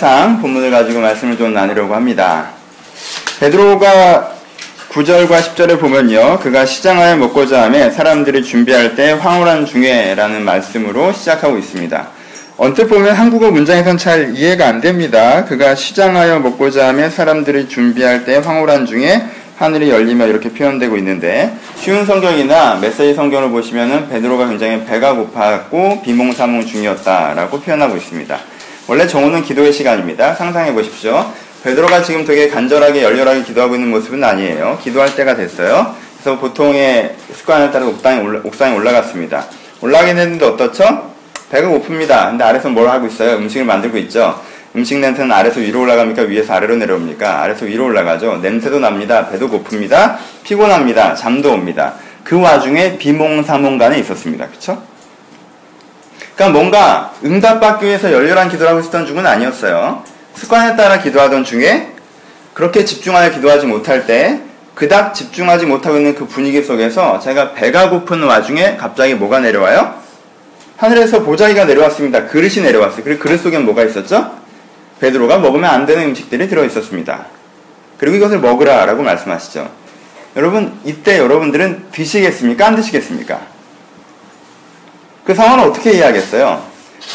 [0.00, 2.52] 환상 본문을 가지고 말씀을 좀 나누려고 합니다.
[3.38, 4.32] 베드로가
[4.92, 6.38] 9절과 10절에 보면요.
[6.40, 12.08] 그가 시장하여 먹고자 하며 사람들이 준비할 때 황홀한 중에라는 말씀으로 시작하고 있습니다.
[12.56, 15.44] 언뜻 보면 한국어 문장에선 잘 이해가 안 됩니다.
[15.44, 19.22] 그가 시장하여 먹고자 하며 사람들이 준비할 때 황홀한 중에
[19.58, 26.64] 하늘이 열리며 이렇게 표현되고 있는데 쉬운 성경이나 메시지 성경을 보시면은 베드로가 굉장히 배가 고팠고 비몽사몽
[26.64, 28.38] 중이었다라고 표현하고 있습니다.
[28.90, 30.34] 원래 정오는 기도의 시간입니다.
[30.34, 31.32] 상상해 보십시오.
[31.62, 34.80] 베드로가 지금 되게 간절하게 열렬하게 기도하고 있는 모습은 아니에요.
[34.82, 35.94] 기도할 때가 됐어요.
[36.14, 39.46] 그래서 보통의 습관에 따라 옥상에, 올라, 옥상에 올라갔습니다.
[39.80, 41.12] 올라가긴 했는데 어떻죠?
[41.52, 42.30] 배가 고픕니다.
[42.30, 43.36] 근데 아래서 뭘 하고 있어요?
[43.36, 44.42] 음식을 만들고 있죠.
[44.74, 46.22] 음식 냄새는 아래서 위로 올라갑니까?
[46.22, 47.42] 위에서 아래로 내려옵니까?
[47.42, 48.38] 아래서 위로 올라가죠.
[48.38, 49.28] 냄새도 납니다.
[49.28, 50.16] 배도 고픕니다.
[50.42, 51.14] 피곤합니다.
[51.14, 51.94] 잠도 옵니다.
[52.24, 54.48] 그 와중에 비몽사몽간에 있었습니다.
[54.48, 54.82] 그쵸?
[56.40, 60.02] 그러니까 뭔가 응답받기 위해서 열렬한 기도를 하고 있었던 중은 아니었어요.
[60.34, 61.92] 습관에 따라 기도하던 중에
[62.54, 64.40] 그렇게 집중하여 기도하지 못할 때
[64.74, 69.96] 그닥 집중하지 못하고 있는 그 분위기 속에서 제가 배가 고픈 와중에 갑자기 뭐가 내려와요?
[70.78, 72.26] 하늘에서 보자기가 내려왔습니다.
[72.28, 73.04] 그릇이 내려왔어요.
[73.04, 74.34] 그리고 그릇 속엔 뭐가 있었죠?
[74.98, 77.26] 베드로가 먹으면 안 되는 음식들이 들어 있었습니다.
[77.98, 79.68] 그리고 이것을 먹으라 라고 말씀하시죠.
[80.36, 82.66] 여러분, 이때 여러분들은 드시겠습니까?
[82.66, 83.49] 안 드시겠습니까?
[85.24, 86.62] 그 상황을 어떻게 이해하겠어요?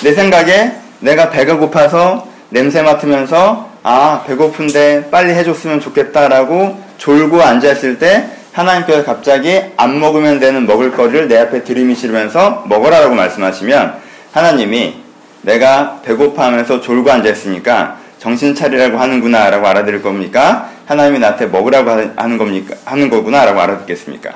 [0.03, 8.29] 내 생각에 내가 배가 고파서 냄새 맡으면서 아, 배고픈데 빨리 해줬으면 좋겠다라고 졸고 앉아있을 때
[8.51, 13.95] 하나님께서 갑자기 안 먹으면 되는 먹을 거리를 내 앞에 들이미시면서 먹어라라고 말씀하시면
[14.31, 14.95] 하나님이
[15.41, 20.69] 내가 배고파하면서 졸고 앉아있으니까 정신 차리라고 하는구나 라고 알아들을 겁니까?
[20.87, 22.75] 하나님이 나한테 먹으라고 하는 겁니까?
[22.85, 24.31] 하는 거구나 라고 알아듣겠습니까?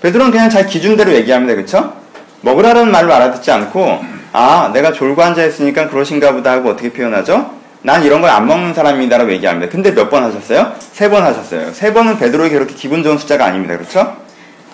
[0.00, 1.54] 베드로는 그냥 잘 기준대로 얘기합니다.
[1.54, 1.97] 그쵸?
[2.42, 4.00] 먹으라는 말로 알아듣지 않고
[4.32, 7.50] 아 내가 졸고 앉아있으니까 그러신가 보다 하고 어떻게 표현하죠?
[7.82, 9.70] 난 이런 걸 안 먹는 사람이다라고 얘기합니다.
[9.70, 10.72] 근데 몇 번 하셨어요?
[10.92, 11.72] 세 번 하셨어요.
[11.72, 13.76] 세 번은 베드로에게 그렇게 기분 좋은 숫자가 아닙니다.
[13.76, 14.16] 그렇죠?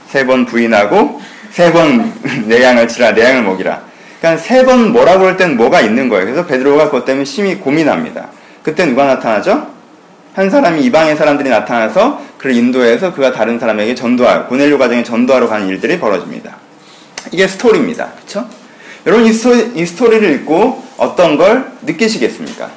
[0.09, 1.21] 세 번 부인하고
[1.51, 2.13] 세 번
[2.49, 3.81] 내 양을 치라 내 양을 먹이라.
[4.21, 6.25] 그러니까 세 번 뭐라고 할 땐 뭐가 있는 거예요.
[6.25, 8.29] 그래서 베드로가 그것 때문에 심히 고민합니다.
[8.63, 9.67] 그때 누가 나타나죠?
[10.35, 15.69] 한 사람이 이방의 사람들이 나타나서 그를 인도해서 그가 다른 사람에게 전도하고 고넬료 가정에 전도하러 가는
[15.69, 16.57] 일들이 벌어집니다.
[17.33, 18.13] 이게 스토리입니다.
[18.17, 18.49] 그렇죠?
[19.07, 22.71] 여러분 이, 스토리, 이 스토리를 읽고 어떤 걸 느끼시겠습니까?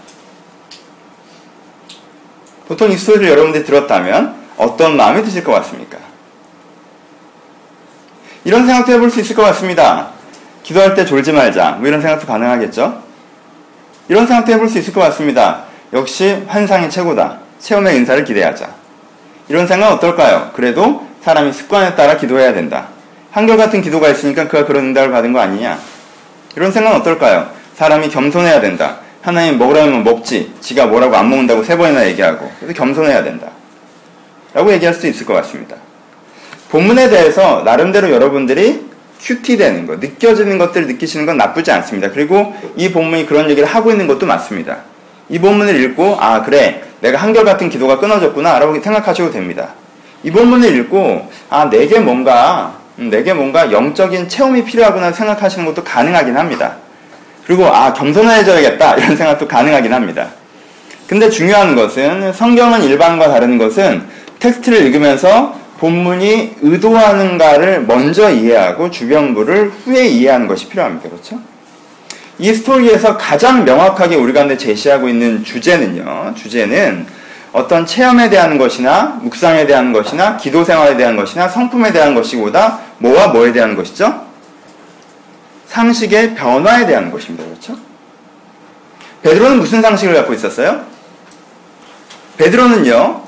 [2.67, 5.97] 보통 이 스토리를 여러분들이 들었다면 어떤 마음이 드실 것 같습니까?
[8.43, 10.09] 이런 생각도 해볼 수 있을 것 같습니다.
[10.63, 11.71] 기도할 때 졸지 말자.
[11.79, 13.03] 뭐 이런 생각도 가능하겠죠?
[14.09, 15.63] 이런 생각도 해볼 수 있을 것 같습니다.
[15.93, 17.39] 역시 환상이 최고다.
[17.59, 18.69] 체험의 인사를 기대하자.
[19.49, 20.51] 이런 생각 어떨까요?
[20.53, 22.89] 그래도 사람이 습관에 따라 기도해야 된다.
[23.37, 25.77] 한결같은 기도가 있으니까 그가 그런 응답을 받은 거 아니냐?
[26.55, 27.51] 이런 생각은 어떨까요?
[27.75, 28.97] 사람이 겸손해야 된다.
[29.21, 30.53] 하나님 먹으라면 먹지.
[30.59, 32.49] 지가 뭐라고 안 먹는다고 세 번이나 얘기하고.
[32.59, 33.51] 그래서 겸손해야 된다.
[34.55, 35.75] 라고 얘기할 수 있을 것 같습니다.
[36.71, 38.87] 본문에 대해서 나름대로 여러분들이
[39.21, 42.09] 큐티 되는 것, 느껴지는 것들을 느끼시는 건 나쁘지 않습니다.
[42.09, 44.79] 그리고 이 본문이 그런 얘기를 하고 있는 것도 맞습니다.
[45.29, 46.81] 이 본문을 읽고, 아, 그래.
[47.01, 48.57] 내가 한결같은 기도가 끊어졌구나.
[48.57, 49.75] 라고 생각하셔도 됩니다.
[50.23, 56.35] 이 본문을 읽고, 아, 내게 뭔가, 음, 내게 뭔가 영적인 체험이 필요하구나 생각하시는 것도 가능하긴
[56.35, 56.75] 합니다.
[57.45, 60.29] 그리고 아 겸손해져야겠다 이런 생각도 가능하긴 합니다.
[61.07, 64.03] 근데 중요한 것은 성경은 일반과 다른 것은
[64.39, 71.09] 텍스트를 읽으면서 본문이 의도하는가를 먼저 이해하고 주변부를 후에 이해하는 것이 필요합니다.
[71.09, 71.39] 그렇죠?
[72.39, 76.33] 이 스토리에서 가장 명확하게 우리 가운데 제시하고 있는 주제는요.
[76.35, 77.05] 주제는
[77.57, 83.29] 어떤 체험에 대한 것이나 묵상에 대한 것이나 기도 생활에 대한 것이나 성품에 대한 것이보다 뭐와
[83.29, 84.27] 뭐에 대한 것이죠?
[85.65, 87.43] 상식의 변화에 대한 것입니다.
[87.43, 87.75] 그렇죠?
[89.23, 90.83] 베드로는 무슨 상식을 갖고 있었어요?
[92.37, 93.23] 베드로는요,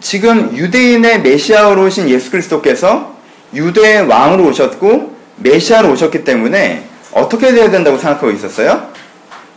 [0.00, 3.14] 지금 유대인의 메시아로 오신 예수 그리스도께서
[3.54, 8.89] 유대의 왕으로 오셨고 메시아로 오셨기 때문에 어떻게 되어야 된다고 생각하고 있었어요?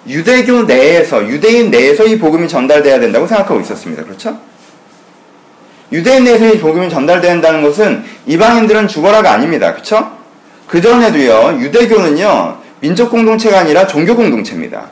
[0.08, 4.04] 유대교 내에서 유대인 내에서 이 복음이 전달돼야 된다고 생각하고 있었습니다.
[4.04, 4.38] 그렇죠?
[5.92, 9.72] 유대인 내에서 이 복음이 전달된다는 것은 이방인들은 죽어라가 아닙니다.
[9.74, 10.12] 그렇죠?
[10.68, 14.90] 그 전에도요, 유대교는요, 민족 공동체가 아니라 종교 공동체입니다.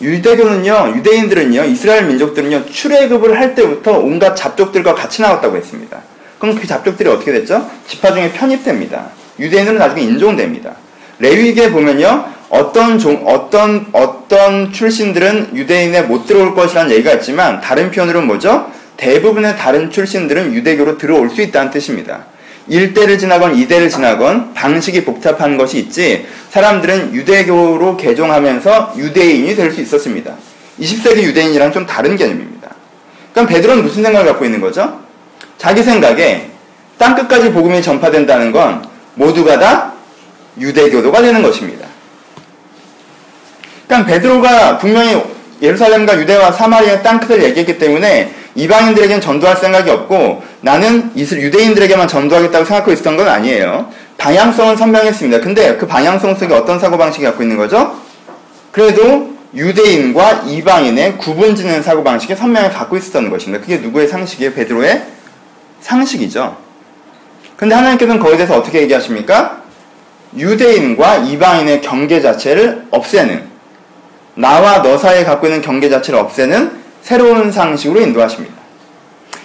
[0.00, 6.02] 유대교는요, 유대인들은요, 이스라엘 민족들은요, 출애굽을 할 때부터 온갖 잡족들과 같이 나왔다고 했습니다.
[6.38, 7.68] 그럼 그 잡족들이 어떻게 됐죠?
[7.86, 9.06] 지파 중에 편입됩니다.
[9.38, 10.74] 유대인들은 나중에 인종됩니다.
[11.18, 18.26] 레위기에 보면요, 어떤 종, 어떤, 어떤 출신들은 유대인에 못 들어올 것이라는 얘기가 있지만, 다른 편으로는
[18.26, 18.70] 뭐죠?
[18.98, 22.26] 대부분의 다른 출신들은 유대교로 들어올 수 있다는 뜻입니다.
[22.68, 30.34] 1대를 지나건 2대를 지나건 방식이 복잡한 것이 있지 사람들은 유대교로 개종하면서 유대인이 될 수 있었습니다.
[30.78, 32.68] 20세기 유대인이랑 좀 다른 개념입니다.
[33.32, 35.00] 그럼 베드로는 무슨 생각을 갖고 있는 거죠?
[35.56, 36.50] 자기 생각에
[36.98, 38.84] 땅끝까지 복음이 전파된다는 건
[39.14, 39.94] 모두가 다
[40.60, 41.91] 유대교도가 되는 것입니다.
[43.92, 45.22] 그러니까 베드로가 분명히
[45.60, 52.92] 예루살렘과 유대와 사마리아 땅 끝을 얘기했기 때문에 이방인들에게는 전도할 생각이 없고 나는 유대인들에게만 전도하겠다고 생각하고
[52.92, 53.90] 있었던 건 아니에요.
[54.16, 55.40] 방향성은 선명했습니다.
[55.40, 57.94] 근데 그 방향성 속에 어떤 사고방식이 갖고 있는 거죠?
[58.70, 63.62] 그래도 유대인과 이방인의 구분 짓는 사고방식이 선명히 갖고 있었던 것입니다.
[63.62, 64.54] 그게 누구의 상식이에요?
[64.54, 65.02] 베드로의
[65.80, 66.56] 상식이죠.
[67.56, 69.62] 근데 하나님께서는 거기에 대해서 어떻게 얘기하십니까?
[70.34, 73.51] 유대인과 이방인의 경계 자체를 없애는
[74.34, 78.54] 나와 너 사이에 갖고 있는 경계 자체를 없애는 새로운 상식으로 인도하십니다.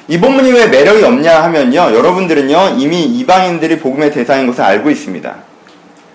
[0.07, 1.79] 이 본문이 왜 매력이 없냐 하면요.
[1.93, 2.75] 여러분들은요.
[2.77, 5.35] 이미 이방인들이 복음의 대상인 것을 알고 있습니다.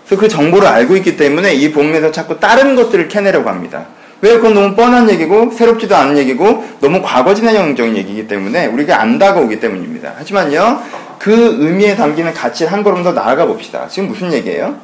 [0.06, 3.86] 그래서 그 정보를 알고 있기 때문에 이 본문에서 자꾸 다른 것들을 캐내려고 합니다.
[4.22, 9.18] 왜 그건 너무 뻔한 얘기고 새롭지도 않은 얘기고 너무 과거 진행형적인 얘기이기 때문에 우리가 안
[9.18, 10.14] 다가오기 때문입니다.
[10.16, 10.80] 하지만요.
[11.18, 13.86] 그 의미에 담기는 가치를 한 걸음 더 나아가 봅시다.
[13.88, 14.76] 지금 무슨 얘기예요?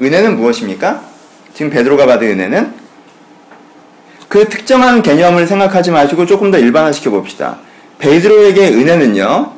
[0.00, 1.02] 은혜는 무엇입니까?
[1.52, 2.85] 지금 베드로가 받은 은혜는
[4.36, 7.56] 그 특정한 개념을 생각하지 마시고 조금 더 일반화시켜 봅시다.
[7.98, 9.50] 베드로에게 은혜는요,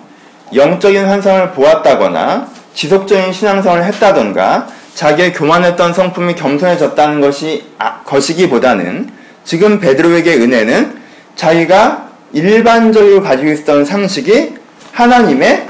[0.55, 9.11] 영적인 환상을 보았다거나 지속적인 신앙성을 했다던가 자기의 교만했던 성품이 겸손해졌다는 것이 아, 것이기보다는
[9.43, 10.97] 지금 베드로에게 은혜는
[11.35, 14.55] 자기가 일반적으로 가지고 있었던 상식이
[14.93, 15.67] 하나님의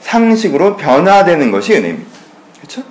[0.00, 2.10] 상식으로 변화되는 것이 은혜입니다.
[2.56, 2.82] 그렇죠?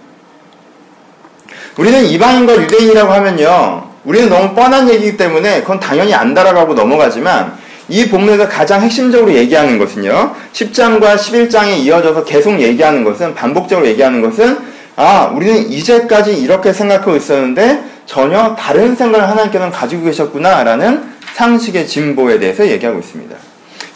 [1.77, 3.89] 우리는 이방인과 유대인이라고 하면요.
[4.10, 7.54] 우리는 너무 뻔한 얘기이기 때문에 그건 당연히 안 따라가고 넘어가지만
[7.90, 10.34] 이 본문에서 가장 핵심적으로 얘기하는 것은요.
[10.52, 14.58] 10장과 11장에 이어져서 계속 얘기하는 것은 반복적으로 얘기하는 것은
[14.96, 21.04] 아, 우리는 이제까지 이렇게 생각하고 있었는데 전혀 다른 생각을 하나님께서는 가지고 계셨구나라는
[21.36, 23.36] 상식의 진보에 대해서 얘기하고 있습니다.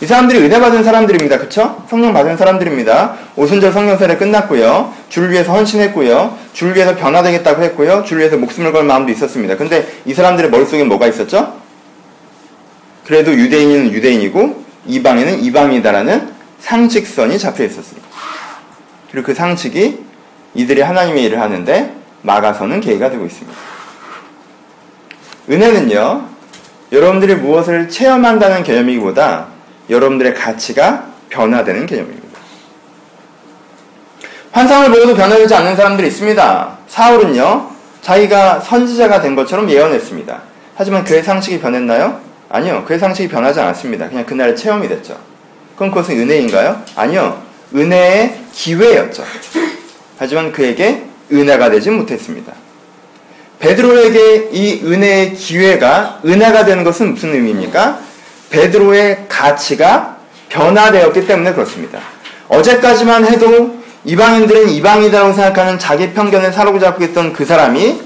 [0.03, 1.39] 이 사람들이 은혜 받은 사람들입니다.
[1.39, 1.81] 그쵸?
[1.89, 3.15] 성령 받은 사람들입니다.
[3.37, 4.93] 오순절 성령 세례 끝났고요.
[5.07, 6.37] 주를 위해서 헌신했고요.
[6.51, 8.03] 주를 위해서 변화되겠다고 했고요.
[8.05, 9.55] 주를 위해서 목숨을 걸 마음도 있었습니다.
[9.55, 11.53] 근데 이 사람들의 머릿속에 뭐가 있었죠?
[13.05, 18.05] 그래도 유대인은 유대인이고 이방인은 이방이다라는 상식선이 잡혀 있었습니다.
[19.09, 19.99] 그리고 그 상식이
[20.53, 23.57] 이들이 하나님의 일을 하는데 막아서는 계기가 되고 있습니다.
[25.49, 26.25] 은혜는요,
[26.91, 29.52] 여러분들이 무엇을 체험한다는 개념이기보다
[29.93, 32.23] 여러분들의 가치가 변화되는 개념입니다.
[34.51, 36.77] 환상을 보고도 변화되지 않는 사람들이 있습니다.
[36.87, 37.69] 사울은요,
[38.01, 40.41] 자기가 선지자가 된 것처럼 예언했습니다.
[40.75, 42.19] 하지만 그의 상식이 변했나요?
[42.49, 42.83] 아니요.
[42.85, 44.09] 그의 상식이 변하지 않았습니다.
[44.09, 45.17] 그냥 그날의 체험이 됐죠.
[45.75, 46.83] 그럼 그것은 은혜인가요?
[46.95, 47.41] 아니요.
[47.73, 49.23] 은혜의 기회였죠.
[50.19, 52.53] 하지만 그에게 은혜가 되지 못했습니다.
[53.59, 58.12] 베드로에게 이 은혜의 기회가 은혜가 되는 것은 무슨 의미입니까?
[58.53, 60.17] 베드로의 가치가
[60.49, 61.99] 변화되었기 때문에 그렇습니다.
[62.47, 67.99] 어제까지만 해도 이방인들은 이방이라고 생각하는 자기 편견에 사로잡고 있던 그 사람이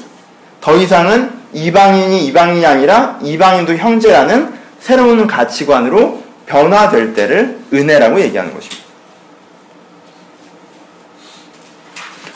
[0.62, 8.84] 더 이상은 이방인이 이방인이 아니라 이방인도 형제라는 새로운 가치관으로 변화될 때를 은혜라고 얘기하는 것입니다.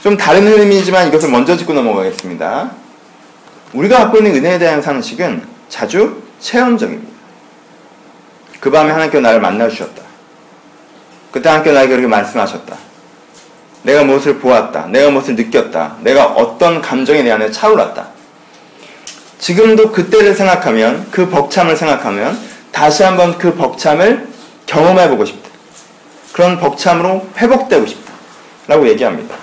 [0.04, 2.72] 좀 다른 의미이지만 이것을 먼저 짚고 넘어가겠습니다.
[3.72, 7.11] 우리가 갖고 있는 은혜에 대한 상식은 자주 체험적입니다.
[8.62, 10.02] 그 밤에 하나님께서 나를 만나주셨다.
[11.32, 12.78] 그때 하나님께서 나에게 그렇게 말씀하셨다.
[13.84, 14.86] 내가 무엇을 보았다.
[14.86, 15.98] 내가 무엇을 느꼈다.
[16.02, 18.08] 내가 어떤 감정이 내 안에 차올랐다.
[19.40, 22.40] 지금도 그때를 생각하면 그 벅참을 생각하면
[22.72, 24.28] 다시 한번 그 벅참을
[24.68, 25.50] 경험해 보고 싶다.
[26.32, 28.14] 그런 벅참으로 회복되고 싶다.
[28.68, 29.36] 라고 얘기합니다.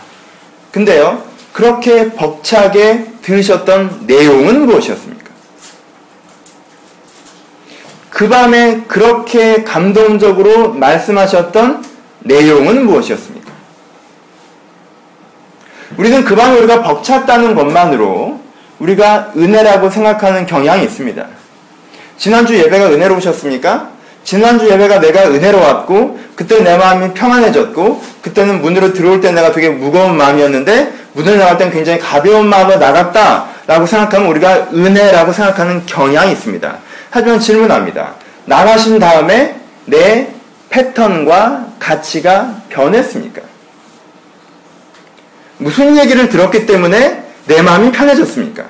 [0.71, 5.18] 근데요, 그렇게 벅차게 들으셨던 내용은 무엇이었습니까?
[8.11, 11.85] 그 밤에 그렇게 감동적으로 말씀하셨던
[12.21, 13.53] 내용은 무엇이었습니까?
[15.97, 18.41] 우리는 그 밤에 우리가 벅찼다는 것만으로
[18.79, 21.27] 우리가 은혜라고 생각하는 경향이 있습니다.
[22.17, 23.91] 지난주 예배가 은혜로우셨습니까?
[24.25, 30.17] 지난주 예배가 내가 은혜로웠고 그때 내 마음이 평안해졌고 그때는 문으로 들어올 때 내가 되게 무거운
[30.17, 36.79] 마음이었는데 문을 나갈 땐 굉장히 가벼운 마음으로 나갔다라고 생각하면 우리가 은혜라고 생각하는 경향이 있습니다.
[37.11, 38.15] 하지만 질문합니다.
[38.45, 40.29] 나가신 다음에 내
[40.71, 43.43] 패턴과 가치가 변했습니까?
[45.59, 48.65] 무슨 얘기를 들었기 때문에 내 마음이 편해졌습니까?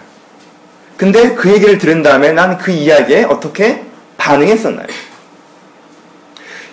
[0.96, 3.84] 근데 그 얘기를 들은 다음에 난 그 이야기에 어떻게
[4.16, 4.86] 반응했었나요?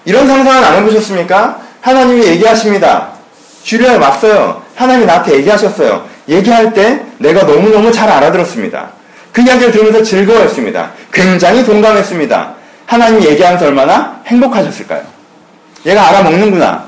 [0.05, 1.61] 이런 상상은 안 해보셨습니까?
[1.81, 3.09] 하나님이 얘기하십니다.
[3.63, 4.63] 주일날 왔어요.
[4.75, 6.07] 하나님이 나한테 얘기하셨어요.
[6.29, 8.91] 얘기할 때 내가 너무너무 잘 알아들었습니다.
[9.35, 10.93] 그 이야기를 들으면서 즐거워했습니다.
[11.11, 12.55] 굉장히 동감했습니다.
[12.85, 15.03] 하나님이 얘기하면서 얼마나 행복하셨을까요?
[15.85, 16.87] 얘가 알아먹는구나.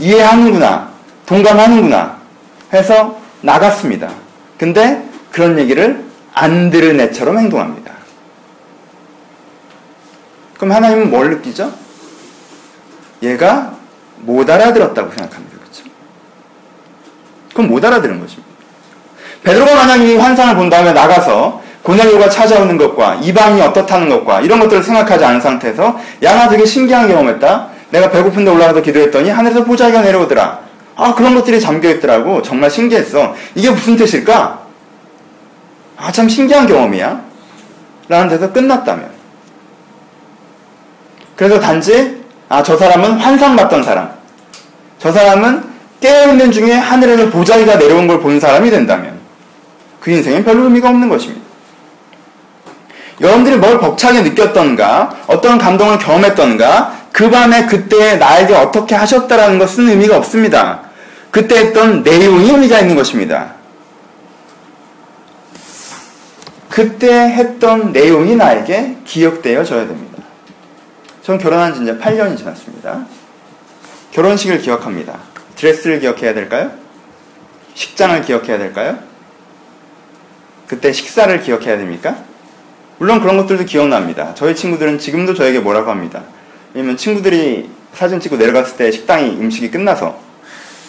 [0.00, 0.90] 이해하는구나.
[1.24, 2.18] 동감하는구나.
[2.72, 4.10] 해서 나갔습니다.
[4.58, 6.04] 근데 그런 얘기를
[6.34, 7.92] 안 들은 애처럼 행동합니다.
[10.56, 11.72] 그럼 하나님은 뭘 느끼죠?
[13.22, 13.76] 얘가
[14.16, 15.58] 못 알아들었다고 생각합니다.
[15.58, 15.84] 그렇죠?
[17.54, 18.51] 그럼 못 알아들은 것입니다.
[19.44, 24.82] 베드로가 만약 이 환상을 본 다음에 나가서 고넬료가 찾아오는 것과 이방이 어떻다는 것과 이런 것들을
[24.82, 27.68] 생각하지 않은 상태에서 야 나 되게 신기한 경험했다.
[27.90, 30.60] 내가 배고픈데 올라가서 기도했더니 하늘에서 보자기가 내려오더라.
[30.96, 32.42] 아 그런 것들이 잠겨있더라고.
[32.42, 33.34] 정말 신기했어.
[33.54, 34.60] 이게 무슨 뜻일까?
[35.98, 37.20] 아 참 신기한 경험이야.
[38.08, 39.10] 라는 데서 끝났다면.
[41.36, 44.10] 그래서 단지 아 저 사람은 환상 봤던 사람.
[45.00, 45.64] 저 사람은
[46.00, 49.18] 깨어있는 중에 하늘에서 보자기가 내려온 걸 본 사람이 된다면
[50.02, 51.40] 그 인생엔 별로 의미가 없는 것입니다.
[53.20, 60.16] 여러분들이 뭘 벅차게 느꼈던가, 어떤 감동을 경험했던가, 그 밤에 그때 나에게 어떻게 하셨다라는 것은 의미가
[60.16, 60.90] 없습니다.
[61.30, 63.54] 그때 했던 내용이 의미가 있는 것입니다.
[66.68, 70.20] 그때 했던 내용이 나에게 기억되어져야 됩니다.
[71.22, 73.06] 전 결혼한 지 이제 8년이 지났습니다.
[74.10, 75.18] 결혼식을 기억합니다.
[75.54, 76.72] 드레스를 기억해야 될까요?
[77.74, 79.11] 식장을 기억해야 될까요?
[80.72, 82.16] 그때 식사를 기억해야 됩니까?
[82.96, 84.34] 물론 그런 것들도 기억납니다.
[84.34, 86.22] 저희 친구들은 지금도 저에게 뭐라고 합니다.
[86.72, 90.18] 왜냐면 친구들이 사진 찍고 내려갔을 때 식당이 음식이 끝나서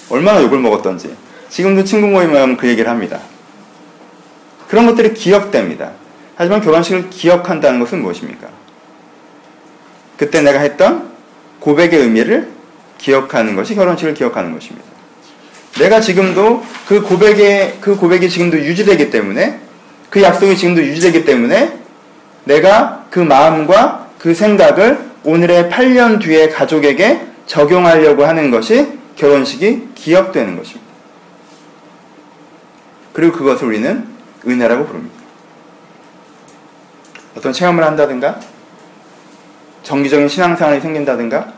[0.09, 1.13] 얼마나 욕을 먹었던지
[1.49, 3.19] 지금도 친구 모임에 하면 그 얘기를 합니다.
[4.69, 5.91] 그런 것들이 기억됩니다.
[6.35, 8.47] 하지만 결혼식을 기억한다는 것은 무엇입니까?
[10.15, 11.09] 그때 내가 했던
[11.59, 12.53] 고백의 의미를
[12.99, 14.87] 기억하는 것이 결혼식을 기억하는 것입니다.
[15.77, 19.59] 내가 지금도 그 고백의 그 고백이 지금도 유지되기 때문에
[20.13, 21.75] 그 약속이 지금도 유지되기 때문에
[22.43, 30.93] 내가 그 마음과 그 생각을 오늘의 8년 뒤에 가족에게 적용하려고 하는 것이 결혼식이 기억되는 것입니다.
[33.11, 34.07] 그리고 그것을 우리는
[34.45, 35.15] 은혜라고 부릅니다.
[37.35, 38.39] 어떤 체험을 한다든가,
[39.81, 41.53] 정기적인 신앙생활이 생긴다든가,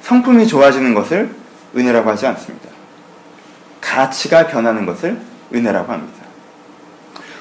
[0.00, 1.28] 성품이 좋아지는 것을
[1.76, 2.70] 은혜라고 하지 않습니다.
[3.82, 5.20] 가치가 변하는 것을
[5.52, 6.15] 은혜라고 합니다.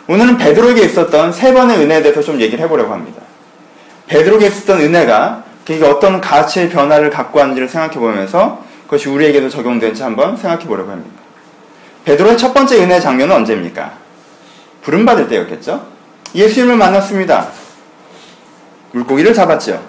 [0.08, 3.22] 오늘은 베드로에게 있었던 세 번의 은혜에 대해서 좀 얘기를 해보려고 합니다.
[4.08, 10.38] 베드로에게 있었던 은혜가 그게 어떤 가치의 변화를 갖고 왔는지를 생각해 보면서 그것이 우리에게도 적용되는지 한번
[10.38, 11.20] 생각해 보려고 합니다.
[12.06, 13.94] 베드로의 첫 번째 은혜 장면은 언제입니까?
[14.84, 15.88] 부름받을 때였겠죠?
[16.36, 17.48] 예수님을 만났습니다.
[18.92, 19.82] 물고기를 잡았죠.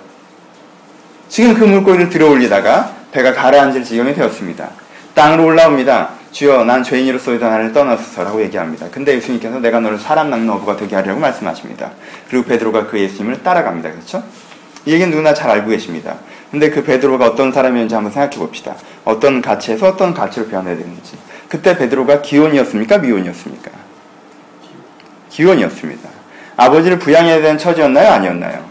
[1.28, 4.70] 지금 그 물고기를 들어 올리다가 배가 가라앉을 지경이 되었습니다.
[5.14, 6.10] 땅으로 올라옵니다.
[6.32, 8.86] 주여 난 죄인으로서이다 나를 떠나소서라고 얘기합니다.
[8.90, 11.92] 근데 예수님께서 내가 너를 사람 낳는 어부가 되게 하려고 말씀하십니다.
[12.28, 13.90] 그리고 베드로가 그 예수님을 따라갑니다.
[13.90, 14.22] 그렇죠?
[14.84, 16.16] 이 얘기는 누구나 잘 알고 계십니다.
[16.50, 18.76] 근데 그 베드로가 어떤 사람이었는지 한번 생각해 봅시다.
[19.04, 21.16] 어떤 가치에서 어떤 가치로 변해야 되는지.
[21.48, 22.98] 그때 베드로가 기혼이었습니까?
[22.98, 23.70] 미혼이었습니까?
[25.30, 26.08] 기혼이었습니다.
[26.56, 28.10] 아버지를 부양해야 되는 처지였나요?
[28.10, 28.64] 아니었나요?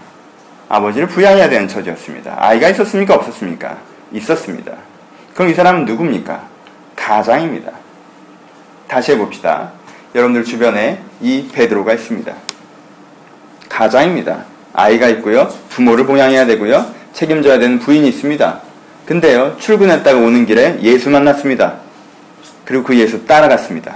[0.70, 2.36] 아버지를 부양해야 되는 처지였습니다.
[2.40, 3.16] 아이가 있었습니까?
[3.16, 3.78] 없었습니까?
[4.14, 4.74] 있었습니다.
[5.34, 6.55] 그럼 이 사람은 누굽니까?
[6.96, 7.72] 가장입니다.
[8.88, 9.72] 다시 해봅시다.
[10.14, 12.34] 여러분들 주변에 이 베드로가 있습니다.
[13.70, 14.46] 가장입니다.
[14.74, 15.50] 아이가 있고요.
[15.70, 16.94] 부모를 보양해야 되고요.
[17.14, 18.62] 책임져야 되는 부인이 있습니다.
[19.06, 21.80] 근데요, 출근했다가 오는 길에 예수 만났습니다.
[22.64, 23.96] 그리고 그 예수 따라갔습니다.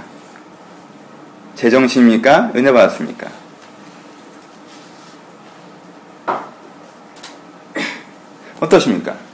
[1.56, 2.52] 제정신입니까?
[2.54, 3.28] 은혜 받았습니까?
[8.60, 9.29] 어떠십니까?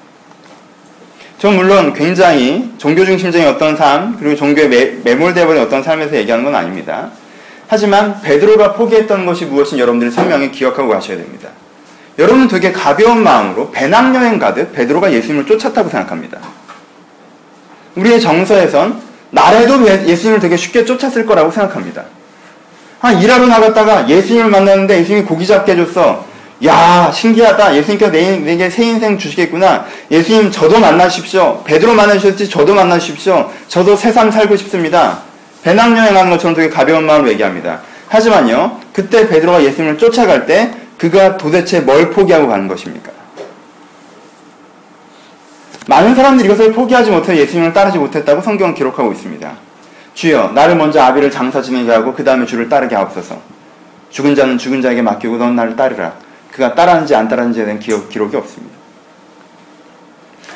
[1.38, 6.44] 전 물론 굉장히 종교 중심적인 어떤 삶, 그리고 종교에 매, 매몰되어 버린 어떤 삶에서 얘기하는
[6.44, 7.10] 건 아닙니다.
[7.68, 11.50] 하지만 베드로가 포기했던 것이 무엇인 여러분들이 생명에 기억하고 가셔야 됩니다.
[12.18, 16.38] 여러분은 되게 가벼운 마음으로 배낭여행 가듯 베드로가 예수님을 쫓았다고 생각합니다.
[17.96, 18.98] 우리의 정서에선
[19.30, 22.04] 나래도 예수님을 되게 쉽게 쫓았을 거라고 생각합니다.
[23.02, 26.24] 아, 일하러 나갔다가 예수님을 만났는데 예수님이 고기 잡게 해줬어.
[26.64, 27.76] 야 신기하다.
[27.76, 29.84] 예수님께서 내, 내게 새 인생 주시겠구나.
[30.10, 31.62] 예수님 저도 만나십시오.
[31.64, 33.50] 베드로 만나셨지 저도 만나십시오.
[33.68, 35.18] 저도 새삶 살고 싶습니다.
[35.62, 37.80] 배낭여행하는 것처럼 되게 가벼운 마음으로 얘기합니다.
[38.08, 38.80] 하지만요.
[38.92, 43.12] 그때 베드로가 예수님을 쫓아갈 때 그가 도대체 뭘 포기하고 가는 것입니까?
[45.88, 49.52] 많은 사람들이 이것을 포기하지 못해 예수님을 따르지 못했다고 성경은 기록하고 있습니다.
[50.14, 53.38] 주여 나를 먼저 아비를 장사 지내게 하고 그 다음에 주를 따르게 하옵소서.
[54.10, 56.14] 죽은 자는 죽은 자에게 맡기고 넌 나를 따르라.
[56.56, 58.74] 그가 따라하는지 안 따라하는지에 대한 기록, 기록이 없습니다.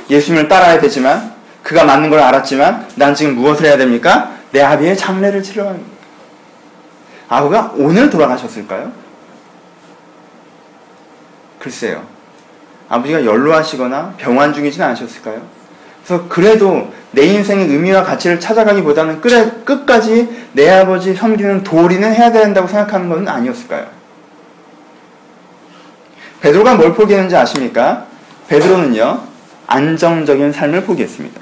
[0.09, 4.33] 예수님을 따라야 되지만 그가 맞는 걸 알았지만 난 지금 무엇을 해야 됩니까?
[4.50, 5.90] 내 아비의 장례를 치러 합니다.
[7.28, 8.90] 아버가 오늘 돌아가셨을까요?
[11.59, 12.02] 글쎄요.
[12.88, 15.42] 아버지가 연로하시거나 병환 중이진 않으셨을까요?
[16.02, 23.11] 그래서 그래도 내 인생의 의미와 가치를 찾아가기보다는 끝까지 내 아버지 섬기는 도리는 해야 된다고 생각하는
[23.11, 24.00] 건 아니었을까요?
[26.41, 28.05] 베드로가 뭘 포기했는지 아십니까?
[28.49, 29.21] 베드로는요,
[29.67, 31.41] 안정적인 삶을 포기했습니다.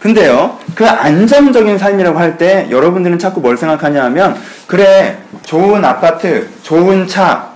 [0.00, 4.36] 근데요, 그 안정적인 삶이라고 할 때 여러분들은 자꾸 뭘 생각하냐 하면,
[4.66, 7.50] 그래, 좋은 아파트, 좋은 차,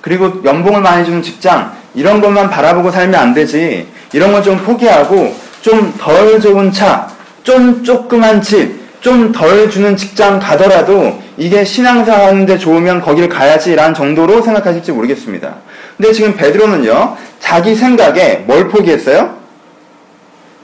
[0.00, 3.86] 그리고 연봉을 많이 주는 직장, 이런 것만 바라보고 살면 안 되지.
[4.12, 7.08] 이런 걸좀 포기하고, 좀 덜 좋은 차,
[7.44, 14.40] 좀 조그만 집, 좀 덜 주는 직장 가더라도 이게 신앙생활 하는데 좋으면 거길 가야지라는 정도로
[14.40, 15.56] 생각하실지 모르겠습니다.
[15.98, 19.36] 근데 지금 베드로는요, 자기 생각에 뭘 포기했어요?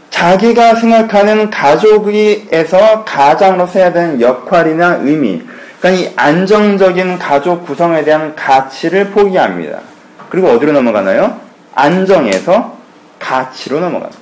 [0.08, 5.42] 자기가 생각하는 가족에서 가장으로서 해야 되는 역할이나 의미,
[5.78, 9.80] 그러니까 이 안정적인 가족 구성에 대한 가치를 포기합니다.
[10.30, 11.38] 그리고 어디로 넘어가나요?
[11.74, 12.74] 안정에서
[13.18, 14.18] 가치로 넘어갑니다.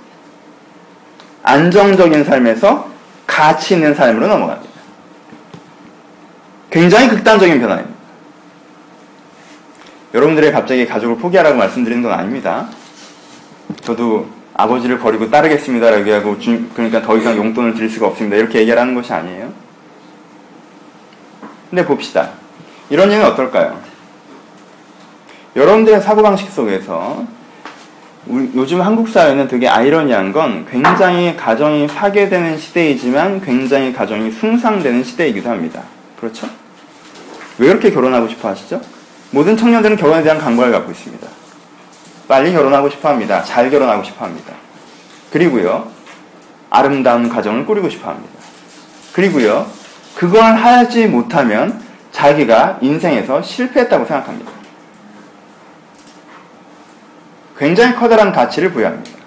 [1.45, 2.98] 안정적인 삶에서
[3.29, 4.69] 가치 있는 삶으로 넘어갑니다.
[6.71, 7.97] 굉장히 극단적인 변화입니다.
[10.15, 12.69] 여러분들의 갑자기 가족을 포기하라고 말씀드리는 건 아닙니다.
[13.83, 16.37] 저도 아버지를 버리고 따르겠습니다라고 얘기하고
[16.75, 18.37] 그러니까 더 이상 용돈을 드릴 수가 없습니다.
[18.37, 19.53] 이렇게 얘기하는 것이 아니에요.
[21.71, 22.31] 근데 봅시다.
[22.91, 23.81] 이런 얘는 어떨까요?
[25.55, 27.25] 여러분들의 사고방식 속에서
[28.29, 35.83] 요즘 한국 사회는 되게 아이러니한 건 굉장히 가정이 파괴되는 시대이지만 굉장히 가정이 숭상되는 시대이기도 합니다.
[36.21, 36.47] 그렇죠?
[37.57, 38.81] 왜 그렇게 결혼하고 싶어 하시죠?
[39.31, 41.27] 모든 청년들은 결혼에 대한 강박을 갖고 있습니다.
[42.29, 43.43] 빨리 결혼하고 싶어 합니다.
[43.43, 44.53] 잘 결혼하고 싶어 합니다.
[45.33, 45.89] 그리고요,
[46.69, 48.35] 아름다운 가정을 꾸리고 싶어 합니다.
[49.15, 49.67] 그리고요,
[50.15, 51.81] 그걸 하지 못하면
[52.13, 54.58] 자기가 인생에서 실패했다고 생각합니다.
[57.59, 59.19] 굉장히 커다란 가치를 부여합니다.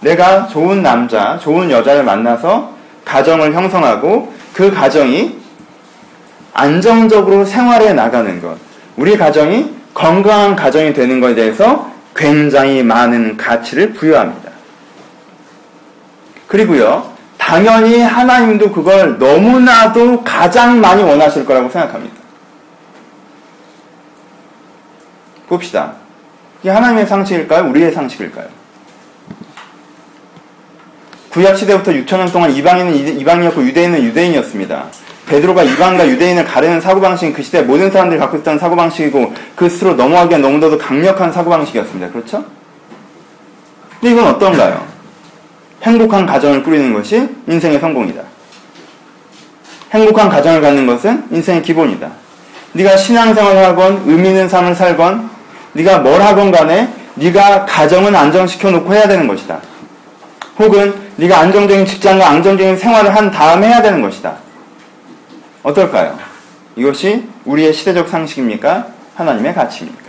[0.00, 2.74] 내가 좋은 남자, 좋은 여자를 만나서
[3.04, 5.38] 가정을 형성하고 그 가정이
[6.52, 8.58] 안정적으로 생활해 나가는 것,
[8.96, 14.50] 우리 가정이 건강한 가정이 되는 것에 대해서 굉장히 많은 가치를 부여합니다.
[16.48, 22.16] 그리고요, 당연히 하나님도 그걸 너무나도 가장 많이 원하실 거라고 생각합니다.
[25.48, 26.07] 봅시다.
[26.60, 27.68] 이게 하나님의 상식일까요?
[27.70, 28.46] 우리의 상식일까요?
[31.30, 34.86] 구약 시대부터 6천년 동안 이방인은 이방이었고 유대인은 유대인이었습니다.
[35.28, 40.40] 베드로가 이방과 유대인을 가르는 사고방식은 그 시대 모든 사람들이 갖고 있던 사고방식이고 그 스스로 넘어가기엔
[40.40, 42.10] 너무나도 강력한 사고방식이었습니다.
[42.10, 42.44] 그렇죠?
[44.00, 44.86] 근데 이건 어떤가요?
[45.82, 48.22] 행복한 가정을 꾸리는 것이 인생의 성공이다.
[49.92, 52.10] 행복한 가정을 갖는 것은 인생의 기본이다.
[52.72, 55.30] 네가 신앙생활을 하건 의미 있는 삶을 살건
[55.78, 59.60] 네가 뭘 하건 간에 네가 가정은 안정시켜 놓고 해야 되는 것이다.
[60.58, 64.36] 혹은 네가 안정적인 직장과 안정적인 생활을 한 다음에 해야 되는 것이다.
[65.62, 66.18] 어떨까요?
[66.74, 68.88] 이것이 우리의 시대적 상식입니까?
[69.14, 70.08] 하나님의 가치입니까?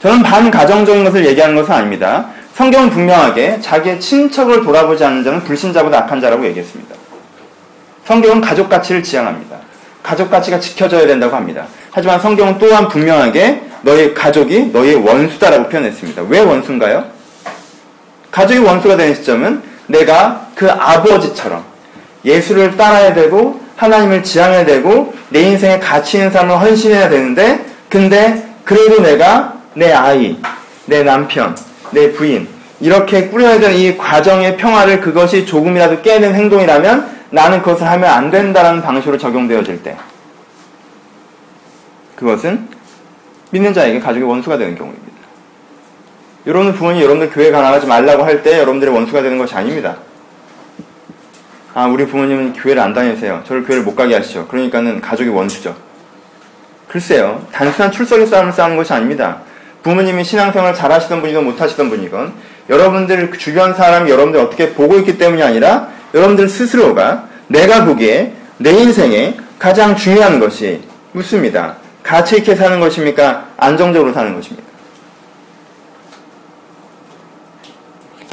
[0.00, 2.26] 저는 반가정적인 것을 얘기하는 것은 아닙니다.
[2.54, 6.94] 성경은 분명하게 자기의 친척을 돌아보지 않는 자는 불신자보다 악한 자라고 얘기했습니다.
[8.04, 9.57] 성경은 가족 가치를 지향합니다.
[10.02, 11.66] 가족 가치가 지켜져야 된다고 합니다.
[11.90, 16.22] 하지만 성경은 또한 분명하게 너의 가족이 너의 원수다라고 표현했습니다.
[16.28, 17.04] 왜 원수인가요?
[18.30, 21.64] 가족이 원수가 되는 시점은 내가 그 아버지처럼
[22.24, 29.00] 예수를 따라야 되고 하나님을 지향해야 되고 내 인생에 가치 있는 삶을 헌신해야 되는데 근데 그래도
[29.00, 30.36] 내가 내 아이,
[30.86, 31.56] 내 남편,
[31.90, 32.48] 내 부인
[32.80, 38.82] 이렇게 꾸려야 되는 이 과정의 평화를 그것이 조금이라도 깨는 행동이라면 나는 그것을 하면 안 된다라는
[38.82, 39.96] 방식으로 적용되어질 때
[42.16, 42.68] 그것은
[43.50, 45.06] 믿는 자에게 가족의 원수가 되는 경우입니다.
[46.46, 49.96] 여러분 부모님 여러분들 교회 가 나가지 말라고 할 때 여러분들의 원수가 되는 것이 아닙니다.
[51.74, 53.42] 아, 우리 부모님은 교회를 안 다니세요.
[53.46, 54.48] 저를 교회를 못 가게 하시죠.
[54.48, 55.76] 그러니까는 가족이 원수죠.
[56.88, 57.46] 글쎄요.
[57.52, 59.38] 단순한 출석의 싸움을 싸우는 것이 아닙니다.
[59.82, 62.32] 부모님이 신앙생활 잘 하시던 분이건 못 하시던 분이건
[62.68, 69.36] 여러분들 주변 사람이 여러분들 어떻게 보고 있기 때문이 아니라 여러분들 스스로가 내가 보기에 내 인생에
[69.58, 71.76] 가장 중요한 것이 묻습니다.
[72.02, 73.48] 가치 있게 사는 것입니까?
[73.56, 74.68] 안정적으로 사는 것입니까?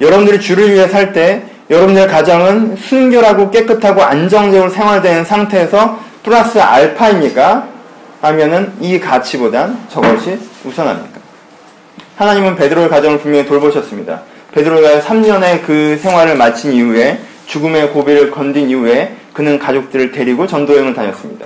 [0.02, 7.68] 여러분들이 주를 위해 살 때 여러분들의 가정은 순결하고 깨끗하고 안정적으로 생활되는 상태에서 플러스 알파입니까?
[8.22, 11.20] 하면은 이 가치보단 저것이 우선합니까?
[12.16, 14.22] 하나님은 베드로의 가정을 분명히 돌보셨습니다.
[14.54, 21.46] 베드로가 3년의 그 생활을 마친 이후에 죽음의 고비를 건딘 이후에 그는 가족들을 데리고 전도여행을 다녔습니다.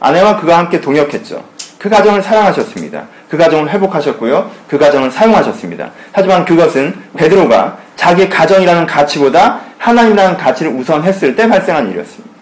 [0.00, 1.44] 아내와 그가 함께 동역했죠.
[1.78, 3.06] 그 가정을 사랑하셨습니다.
[3.28, 4.50] 그 가정을 회복하셨고요.
[4.68, 5.92] 그 가정을 사용하셨습니다.
[6.10, 12.34] 하지만 그것은 베드로가 자기 가정이라는 가치보다 하나님이라는 가치를 우선했을 때 발생한 일이었습니다.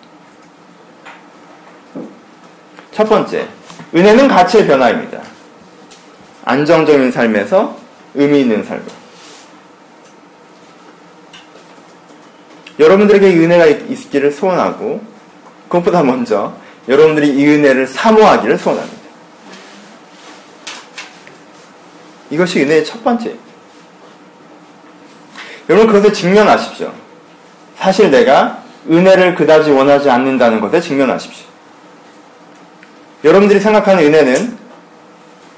[2.90, 3.46] 첫 번째,
[3.94, 5.33] 은혜는 가치의 변화입니다.
[6.44, 7.76] 안정적인 삶에서
[8.14, 8.92] 의미 있는 삶으로.
[12.78, 15.02] 여러분들에게 은혜가 있기를 소원하고,
[15.68, 16.54] 그것보다 먼저
[16.88, 19.04] 여러분들이 이 은혜를 사모하기를 소원합니다.
[22.30, 23.36] 이것이 은혜의 첫 번째.
[25.70, 26.92] 여러분 그것에 직면하십시오.
[27.78, 31.46] 사실 내가 은혜를 그다지 원하지 않는다는 것에 직면하십시오.
[33.24, 34.63] 여러분들이 생각하는 은혜는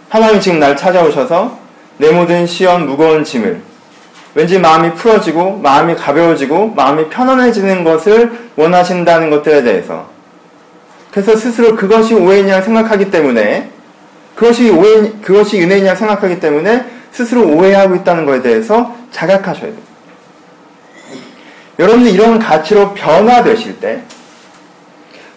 [0.09, 1.59] 하나님 지금 날 찾아오셔서
[1.99, 3.61] 내 모든 시험 무거운 짐을
[4.35, 10.09] 왠지 마음이 풀어지고 마음이 가벼워지고 마음이 편안해지는 것을 원하신다는 것들에 대해서
[11.11, 13.71] 그래서 스스로 그것이 오해냐 생각하기 때문에
[14.37, 19.87] 그것이 오해, 그것이 은혜냐 생각하기 때문에 스스로 오해하고 있다는 것에 대해서 자각하셔야 돼요.
[21.79, 24.03] 여러분들 이런 가치로 변화되실 때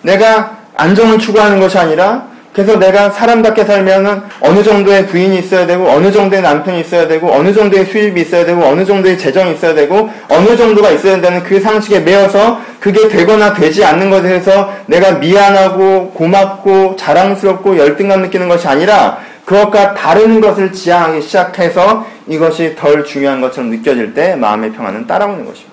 [0.02, 6.12] 내가 안정을 추구하는 것이 아니라 그래서 내가 사람답게 살면은 어느 정도의 부인이 있어야 되고 어느
[6.12, 10.58] 정도의 남편이 있어야 되고 어느 정도의 수입이 있어야 되고 어느 정도의 재정이 있어야 되고 어느
[10.58, 16.96] 정도가 있어야 된다는 그 상식에 매여서 그게 되거나 되지 않는 것에 대해서 내가 미안하고 고맙고
[16.96, 24.14] 자랑스럽고 열등감 느끼는 것이 아니라 그것과 다른 것을 지향하기 시작해서 이것이 덜 중요한 것처럼 느껴질
[24.14, 25.70] 때 마음의 평안은 따라오는 것입니다.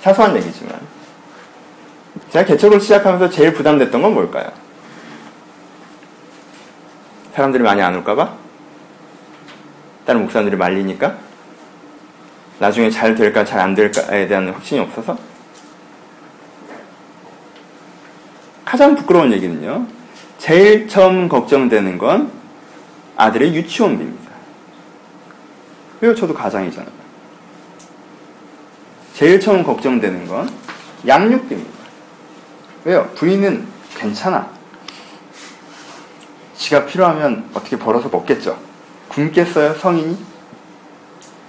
[0.00, 0.87] 사소한 얘기지만
[2.30, 4.46] 제가 개척을 시작하면서 제일 부담됐던 건 뭘까요?
[7.34, 8.36] 사람들이 많이 안 올까봐?
[10.04, 11.16] 다른 목사님들이 말리니까?
[12.58, 15.16] 나중에 잘 될까 잘 안 될까에 대한 확신이 없어서?
[18.64, 19.86] 가장 부끄러운 얘기는요.
[20.38, 22.30] 제일 처음 걱정되는 건
[23.16, 24.30] 아들의 유치원비입니다.
[26.00, 26.14] 왜요?
[26.14, 26.92] 저도 가장이잖아요.
[29.14, 30.50] 제일 처음 걱정되는 건
[31.06, 31.77] 양육비입니다.
[32.88, 33.06] 왜요?
[33.16, 33.66] 부인은
[33.98, 34.48] 괜찮아.
[36.56, 38.58] 지가 필요하면 어떻게 벌어서 먹겠죠.
[39.10, 40.16] 굶겠어요, 성인이?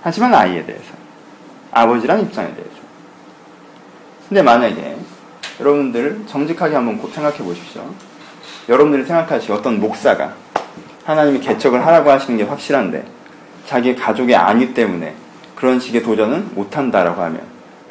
[0.02, 0.92] 하지만 아이에 대해서.
[1.72, 2.74] 아버지란 입장에 대해서.
[4.28, 4.98] 근데 만약에
[5.62, 7.90] 여러분들 정직하게 한번 생각해 보십시오.
[8.68, 10.34] 여러분들이 생각하시 어떤 목사가
[11.06, 13.06] 하나님이 개척을 하라고 하시는 게 확실한데
[13.66, 15.16] 자기 가족의 안위 때문에
[15.56, 17.44] 그런 식의 도전은 못한다라고 하면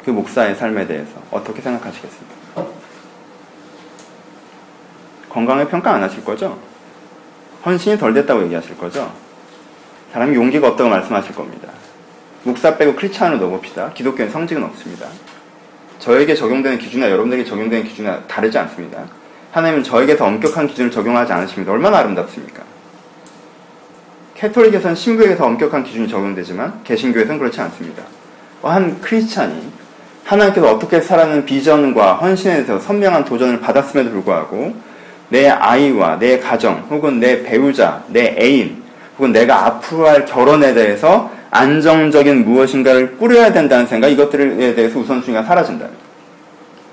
[0.05, 2.38] 그 목사의 삶에 대해서 어떻게 생각하시겠습니까?
[5.29, 6.57] 건강을 평가 안 하실 거죠?
[7.65, 9.11] 헌신이 덜 됐다고 얘기하실 거죠?
[10.11, 11.69] 사람이 용기가 없다고 말씀하실 겁니다.
[12.43, 13.91] 목사 빼고 크리스찬으로 넣어봅시다.
[13.93, 15.07] 기독교는 성직은 없습니다.
[15.99, 19.03] 저에게 적용되는 기준이나 여러분들에게 적용되는 기준이 다르지 않습니다.
[19.51, 21.71] 하나님은 저에게 더 엄격한 기준을 적용하지 않으십니다.
[21.71, 22.63] 얼마나 아름답습니까?
[24.35, 28.03] 캐톨릭에서는 신부에게 더 엄격한 기준이 적용되지만 개신교에서는 그렇지 않습니다.
[28.63, 29.71] 한 크리스찬이
[30.23, 34.75] 하나님께서 어떻게 살아는 비전과 헌신에 대해서 선명한 도전을 받았음에도 불구하고
[35.29, 38.83] 내 아이와 내 가정 혹은 내 배우자, 내 애인
[39.17, 45.93] 혹은 내가 앞으로 할 결혼에 대해서 안정적인 무엇인가를 꾸려야 된다는 생각 이것들에 대해서 우선순위가 사라진다면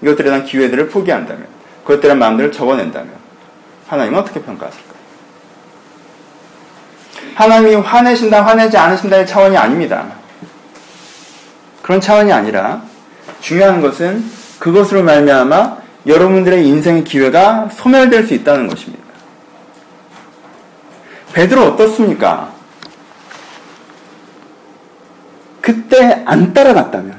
[0.03, 1.47] 이것들에 대한 기회들을 포기한다면
[1.83, 3.11] 그것들에 대한 마음들을 적어낸다면
[3.89, 4.97] 하나님은 어떻게 평가하실까요?
[7.35, 10.07] 하나님이 화내신다 화내지 않으신다의 차원이 아닙니다.
[11.83, 12.83] 그런 차원이 아니라
[13.41, 14.25] 중요한 것은
[14.59, 19.05] 그것으로 말미암아 여러분들의 인생의 기회가 소멸될 수 있다는 것입니다.
[21.33, 22.53] 베드로 어떻습니까?
[25.61, 27.17] 그때 안 따라갔다면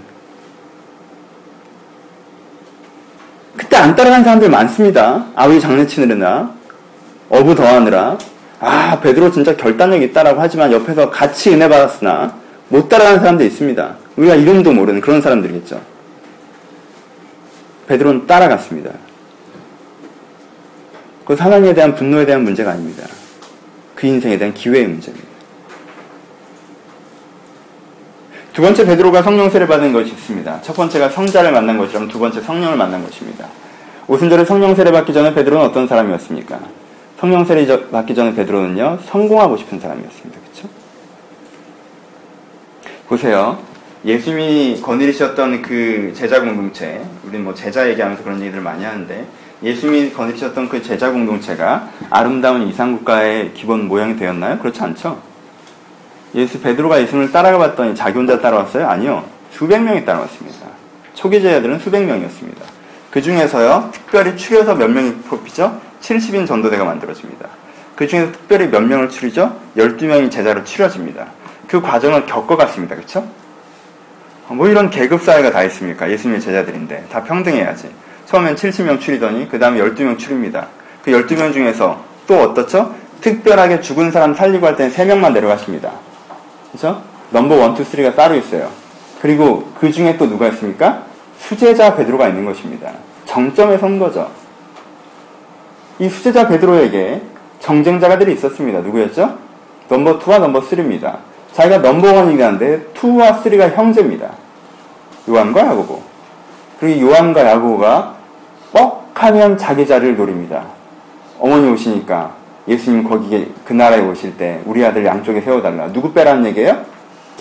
[3.58, 5.26] 그때 안 따라간 사람들 많습니다.
[5.36, 6.52] 아버지 장난치느라
[7.30, 8.17] 어부 더하느라
[8.60, 12.34] 아 베드로 진짜 결단력 있다라고 하지만 옆에서 같이 은혜 받았으나
[12.69, 13.97] 못 따라가는 사람도 있습니다.
[14.15, 15.96] 우리가 이름도 모르는 그런 사람들이겠죠.
[17.88, 18.91] 베드로는 따라갔습니다.
[21.21, 23.06] 그것 하나님에 대한 분노에 대한 문제가 아닙니다.
[23.95, 25.28] 그 인생에 대한 기회의 문제입니다.
[28.54, 30.62] 두 번째 베드로가 성령 세례 받은 것이 있습니다.
[30.62, 33.47] 첫 번째가 성자를 만난 것이라면 두 번째 성령을 만난 것입니다.
[34.08, 36.60] 오순절에 성령 세례 받기 전에 베드로는 어떤 사람이었습니까?
[37.19, 40.39] 성령 세례 받기 전에 베드로는요 성공하고 싶은 사람이었습니다.
[40.41, 40.69] 그렇죠?
[43.08, 43.60] 보세요.
[44.07, 49.27] 예수님이 거느리셨던 그 제자 공동체, 우리는 뭐 제자 얘기하면서 그런 얘기들 많이 하는데
[49.61, 54.59] 예수님이 거느리셨던 그 제자 공동체가 아름다운 이상국가의 기본 모양이 되었나요?
[54.59, 55.21] 그렇지 않죠.
[56.35, 58.87] 예수 베드로가 예수님을 따라가 봤더니 자기 혼자 따라왔어요?
[58.87, 59.25] 아니요.
[59.51, 60.67] 수백 명이 따라왔습니다.
[61.13, 62.65] 초기 제자들은 수백 명이었습니다.
[63.11, 65.81] 그 중에서요, 특별히 추려서 몇 명이 뽑히죠?
[65.99, 67.49] 70인 전도대가 만들어집니다.
[67.97, 69.53] 그 중에서 특별히 몇 명을 추리죠?
[69.75, 71.27] 12명이 제자로 추려집니다.
[71.67, 72.95] 그 과정을 겪어갔습니다.
[72.95, 73.27] 그쵸?
[74.49, 76.10] 뭐 이런 계급 사회가 다 있습니까?
[76.10, 77.05] 예수님의 제자들인데.
[77.12, 77.89] 다 평등해야지.
[78.25, 80.67] 처음엔 70명 추리더니 그 다음에 12명 추립니다.
[81.03, 82.93] 그 12명 중에서 또 어떻죠?
[83.21, 85.91] 특별하게 죽은 사람 살리고 할 때는 3명만 내려가십니다.
[86.71, 87.01] 그죠?
[87.31, 88.69] 넘버 1, 2, 3가 따로 있어요.
[89.21, 91.03] 그리고 그 중에 또 누가 있습니까?
[91.39, 92.91] 수제자 베드로가 있는 것입니다.
[93.25, 94.29] 정점에 선 거죠.
[95.99, 97.21] 이 수제자 베드로에게
[97.62, 98.81] 경쟁자가들이 있었습니다.
[98.81, 99.38] 누구였죠?
[99.89, 101.17] 넘버 2와 넘버 3입니다.
[101.57, 104.29] 자기가 넘버 1이긴 한데 2와 3가 형제입니다.
[105.27, 106.03] 요한과 야고보.
[106.79, 108.15] 그리고 요한과 야고보가
[108.73, 110.65] 뻑하면 자기 자리를 노립니다.
[111.39, 112.35] 어머니 오시니까
[112.67, 115.91] 예수님 거기 그 나라에 오실 때 우리 아들 양쪽에 세워달라.
[115.91, 116.85] 누구 빼라는 얘기예요?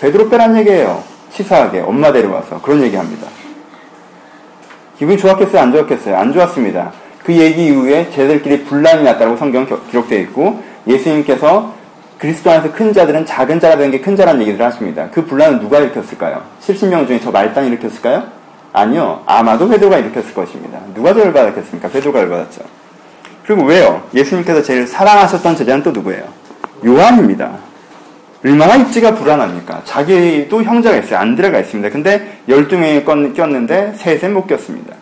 [0.01, 1.03] 베드로 빼라는 얘기예요.
[1.29, 3.27] 치사하게 엄마 데려와서 그런 얘기합니다.
[4.97, 5.61] 기분이 좋았겠어요?
[5.61, 6.17] 안 좋았겠어요?
[6.17, 6.91] 안 좋았습니다.
[7.23, 11.76] 그 얘기 이후에 쟤들끼리 분란이 났다고 성경 기록되어 있고 예수님께서
[12.17, 15.07] 그리스도 안에서 큰 자들은 작은 자가 되는 게 큰 자라는 얘기를 하십니다.
[15.11, 16.41] 그 분란을 누가 일으켰을까요?
[16.61, 18.23] 70명 중에 저 말단이 일으켰을까요?
[18.73, 19.21] 아니요.
[19.25, 20.79] 아마도 베드로가 일으켰을 것입니다.
[20.93, 21.89] 누가 더 열받았겠습니까?
[21.89, 22.61] 베드로가 열 받았죠.
[23.45, 24.03] 그리고 왜요?
[24.13, 26.23] 예수님께서 제일 사랑하셨던 제자는 또 누구예요?
[26.85, 27.51] 요한입니다.
[28.45, 29.81] 얼마나 입지가 불안합니까?
[29.85, 31.19] 자기도 형제가 있어요.
[31.19, 31.89] 안드레가 있습니다.
[31.89, 34.96] 근데 12명이 꼈는데 셋에 못 꼈습니다.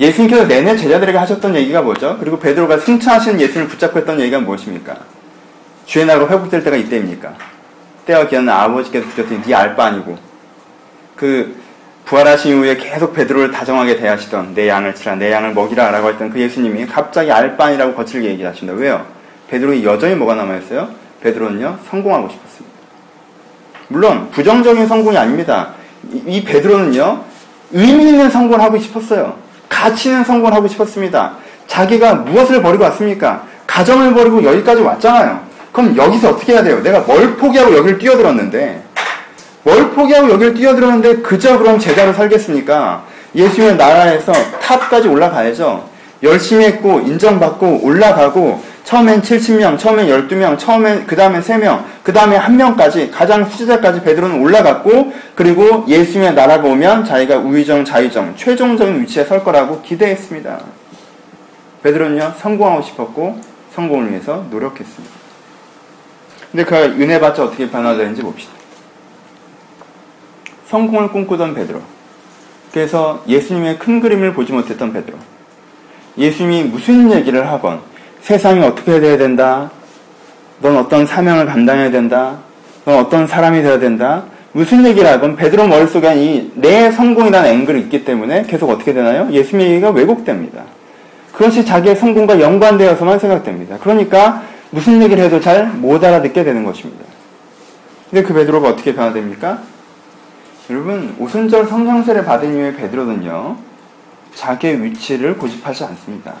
[0.00, 2.16] 예수님께서 내내 제자들에게 하셨던 얘기가 뭐죠?
[2.18, 4.96] 그리고 베드로가 승천하신 예수님을 붙잡고 했던 얘기가 무엇입니까?
[5.86, 7.34] 주의 나라가 회복될 때가 이때입니까?
[8.06, 10.18] 때와 기한은 아버지께서 주셨더니 네 알바 아니고
[11.16, 11.56] 그
[12.04, 16.38] 부활하신 이후에 계속 베드로를 다정하게 대하시던 내 양을 치라 내 양을 먹이라 라고 했던 그
[16.38, 18.78] 예수님이 갑자기 알바아니라고 거칠게 얘기하십니다.
[18.78, 19.06] 왜요?
[19.48, 20.90] 베드로에 여전히 뭐가 남아있어요?
[21.22, 22.76] 베드로는요 성공하고 싶었습니다.
[23.88, 25.70] 물론 부정적인 성공이 아닙니다.
[26.12, 27.24] 이, 이 베드로는요
[27.72, 29.43] 의미 있는 성공을 하고 싶었어요.
[29.74, 31.32] 가치 있는 성공을 하고 싶었습니다.
[31.66, 33.42] 자기가 무엇을 버리고 왔습니까?
[33.66, 35.40] 가정을 버리고 여기까지 왔잖아요.
[35.72, 36.80] 그럼 여기서 어떻게 해야 돼요?
[36.80, 38.82] 내가 뭘 포기하고 여기를 뛰어들었는데
[39.64, 43.02] 뭘 포기하고 여기를 뛰어들었는데 그저 그럼 제자로 살겠습니까?
[43.34, 44.32] 예수님의 나라에서
[44.62, 45.88] 탑까지 올라가야죠.
[46.24, 53.10] 열심히 했고 인정받고 올라가고 처음엔 70명, 처음엔 12명, 처음엔 그 다음에 3명, 그 다음에 1명까지
[53.10, 59.80] 가장 수제자까지 베드로는 올라갔고 그리고 예수님의 나라가 오면 자기가 우위정, 자위정, 최종적인 위치에 설 거라고
[59.82, 60.60] 기대했습니다.
[61.82, 63.40] 베드로는요 성공하고 싶었고
[63.74, 65.14] 성공을 위해서 노력했습니다.
[66.50, 68.52] 근데 그 은혜 받자 어떻게 변화되는지 봅시다.
[70.66, 71.80] 성공을 꿈꾸던 베드로.
[72.72, 75.33] 그래서 예수님의 큰 그림을 보지 못했던 베드로.
[76.16, 77.80] 예수님이 무슨 얘기를 하건
[78.20, 79.70] 세상이 어떻게 돼야 된다.
[80.60, 82.38] 넌 어떤 사명을 감당해야 된다.
[82.84, 84.24] 넌 어떤 사람이 되어야 된다.
[84.52, 89.28] 무슨 얘기를 하건 베드로 머릿속에 이내 성공이라는 앵글이 있기 때문에 계속 어떻게 되나요?
[89.30, 90.62] 예수님 얘기가 왜곡됩니다.
[91.32, 93.78] 그것이 자기의 성공과 연관되어서만 생각됩니다.
[93.78, 97.04] 그러니까 무슨 얘기를 해도 잘 못 알아듣게 되는 것입니다.
[98.08, 99.58] 근데 그 베드로가 어떻게 변화됩니까?
[100.70, 103.56] 여러분 오순절 성령세를 받은 이후에 베드로는요
[104.34, 106.34] 자기의 위치를 고집하지 않습니다.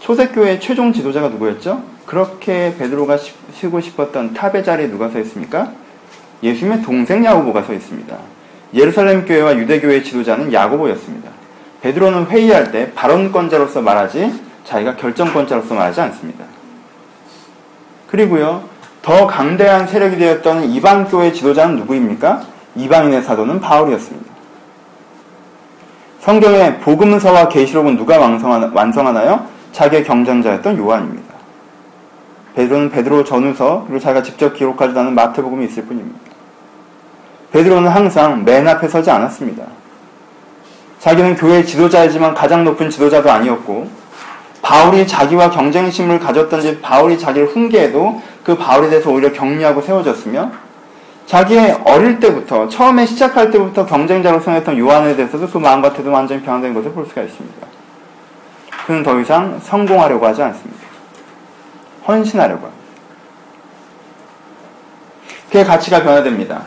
[0.00, 1.82] 초대교회의 최종 지도자가 누구였죠?
[2.06, 3.16] 그렇게 베드로가
[3.54, 5.72] 쉬고 싶었던 탑의 자리에 누가 서 있습니까?
[6.42, 8.16] 예수님의 동생 야고보가 서 있습니다.
[8.74, 11.30] 예루살렘 교회와 유대 교회의 지도자는 야고보였습니다.
[11.80, 14.32] 베드로는 회의할 때 발언권자로서 말하지
[14.64, 16.44] 자기가 결정권자로서 말하지 않습니다.
[18.08, 18.68] 그리고요
[19.02, 22.46] 더 강대한 세력이 되었던 이방 교회 지도자는 누구입니까?
[22.76, 24.33] 이방인의 사도는 바울이었습니다.
[26.24, 29.46] 성경의 복음서와 계시록은 누가 완성하나요?
[29.72, 31.34] 자기의 경쟁자였던 요한입니다.
[32.54, 36.18] 베드로는 베드로 전후서 그리고 자기가 직접 기록하지 않은 마태복음이 있을 뿐입니다.
[37.52, 39.64] 베드로는 항상 맨 앞에 서지 않았습니다.
[40.98, 43.90] 자기는 교회의 지도자이지만 가장 높은 지도자도 아니었고
[44.62, 50.63] 바울이 자기와 경쟁심을 가졌던지 바울이 자기를 훈계해도 그 바울에 대해서 오히려 격려하고 세워졌으며
[51.26, 56.74] 자기의 어릴 때부터 처음에 시작할 때부터 경쟁자로 생각했던 요한에 대해서도 그 마음과 태도 완전히 변화된
[56.74, 57.66] 것을 볼 수가 있습니다.
[58.86, 60.84] 그는 더 이상 성공하려고 하지 않습니다.
[62.06, 62.84] 헌신하려고 합니다.
[65.50, 66.62] 그의 가치가 변화됩니다.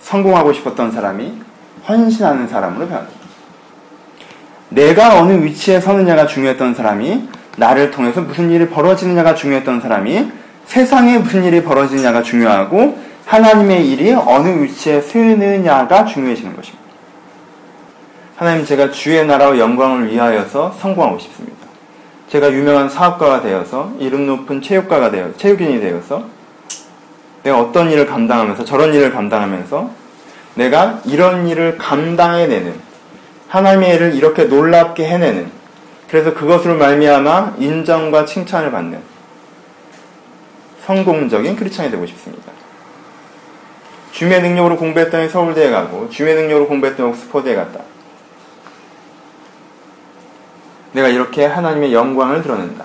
[0.00, 1.42] 성공하고 싶었던 사람이
[1.88, 3.22] 헌신하는 사람으로 변화됩니다.
[4.68, 10.30] 내가 어느 위치에 서느냐가 중요했던 사람이 나를 통해서 무슨 일이 벌어지느냐가 중요했던 사람이
[10.66, 16.82] 세상에 무슨 일이 벌어지느냐가 중요하고 하나님의 일이 어느 위치에 쓰느냐가 중요해지는 것입니다.
[18.36, 21.58] 하나님 제가 주의 나라와 영광을 위하여서 성공하고 싶습니다.
[22.28, 26.24] 제가 유명한 사업가가 되어서 이름 높은 체육가가 되어 체육인이 되어서
[27.42, 29.90] 내가 어떤 일을 감당하면서 저런 일을 감당하면서
[30.54, 32.74] 내가 이런 일을 감당해내는
[33.48, 35.50] 하나님의 일을 이렇게 놀랍게 해내는
[36.08, 39.00] 그래서 그것으로 말미암아 인정과 칭찬을 받는
[40.84, 42.52] 성공적인 크리스찬이 되고 싶습니다.
[44.12, 47.80] 주의 능력으로 공부했더니 서울대에 가고 주의 능력으로 공부했더니 옥스퍼드에 갔다.
[50.92, 52.84] 내가 이렇게 하나님의 영광을 드러낸다.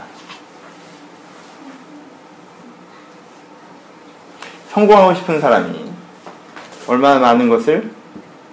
[4.69, 5.91] 성공하고 싶은 사람이
[6.87, 7.91] 얼마나 많은 것을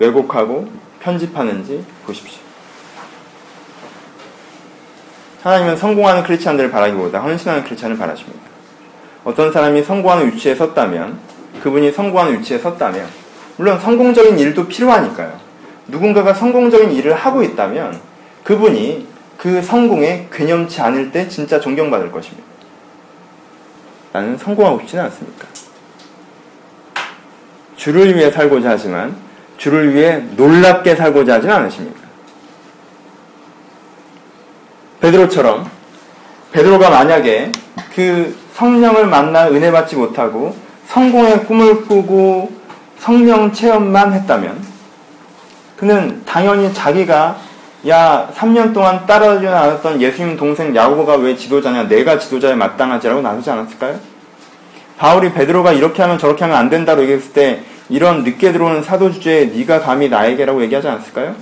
[0.00, 2.42] 왜곡하고 편집하는지 보십시오.
[5.44, 8.40] 하나님은 성공하는 크리스찬들을 바라기보다 헌신하는 크리스찬을 바라십니다.
[9.24, 11.33] 어떤 사람이 성공하는 위치에 섰다면
[11.64, 13.08] 그분이 성공하는 위치에 섰다면
[13.56, 15.40] 물론 성공적인 일도 필요하니까요.
[15.88, 17.98] 누군가가 성공적인 일을 하고 있다면
[18.42, 22.46] 그분이 그 성공에 괴념치 않을 때 진짜 존경받을 것입니다.
[24.12, 25.46] 나는 성공하고 싶지는 않습니까?
[27.76, 29.16] 주를 위해 살고자 하지만
[29.56, 32.00] 주를 위해 놀랍게 살고자 하지는 않으십니까?
[35.00, 35.70] 베드로처럼
[36.52, 37.52] 베드로가 만약에
[37.94, 40.63] 그 성령을 만나 은혜 받지 못하고
[40.94, 42.52] 성공의 꿈을 꾸고
[42.98, 44.64] 성령 체험만 했다면
[45.76, 47.36] 그는 당연히 자기가
[47.88, 53.98] 야 3년 동안 따라주지 않았던 예수님 동생 야고보가 왜 지도자냐 내가 지도자에 마땅하지라고 나서지 않았을까요?
[54.96, 59.46] 바울이 베드로가 이렇게 하면 저렇게 하면 안 된다고 얘기했을 때 이런 늦게 들어오는 사도 주제에
[59.46, 61.34] 네가 감히 나에게라고 얘기하지 않았을까요?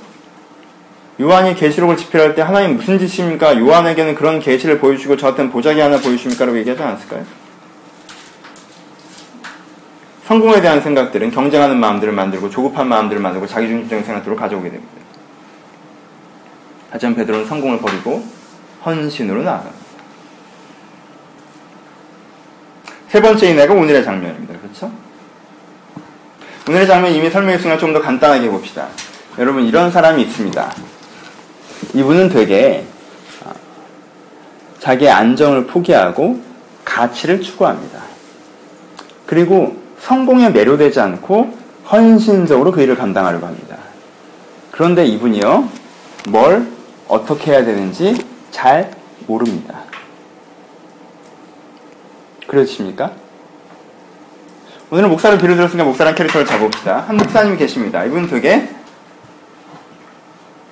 [1.21, 3.59] 요한이 계시록을 집필할 때 하나님 무슨 짓입니까?
[3.61, 6.47] 요한에게는 그런 계시를 보여주고 저한테는 보자기 하나 보여주십니까?
[6.47, 7.42] 라고 얘기하지 않았을까요?
[10.33, 14.95] 성공에 대한 생각들은 경쟁하는 마음들을 만들고 조급한 마음들을 만들고 자기중심적인 생각들을 가져오게 됩니다.
[16.89, 18.25] 하지만 베드로는 성공을 버리고
[18.83, 19.83] 헌신으로 나아갑니다.
[23.09, 24.59] 세 번째 인내가 오늘의 장면입니다.
[24.59, 24.91] 그렇죠?
[26.67, 28.89] 오늘의 장면 이미 설명했으나 좀더 간단하게 봅시다.
[29.39, 30.75] 여러분 이런 사람이 있습니다.
[31.93, 32.87] 이분은 되게
[33.45, 33.53] 아,
[34.79, 36.41] 자기의 안정을 포기하고
[36.87, 38.01] 가치를 추구합니다.
[39.27, 41.57] 그리고 성공에 매료되지 않고
[41.91, 43.77] 헌신적으로 그 일을 감당하려고 합니다.
[44.73, 45.69] 그런데 이분이요,
[46.29, 46.67] 뭘
[47.07, 48.17] 어떻게 해야 되는지
[48.51, 48.91] 잘
[49.29, 49.79] 모릅니다.
[52.49, 53.13] 그러십니까?
[54.91, 57.05] 오늘은 목사를 빌어들었으니까 목사란 캐릭터를 잡읍시다.
[57.07, 58.05] 한 목사님이 계십니다.
[58.05, 58.69] 이분 되게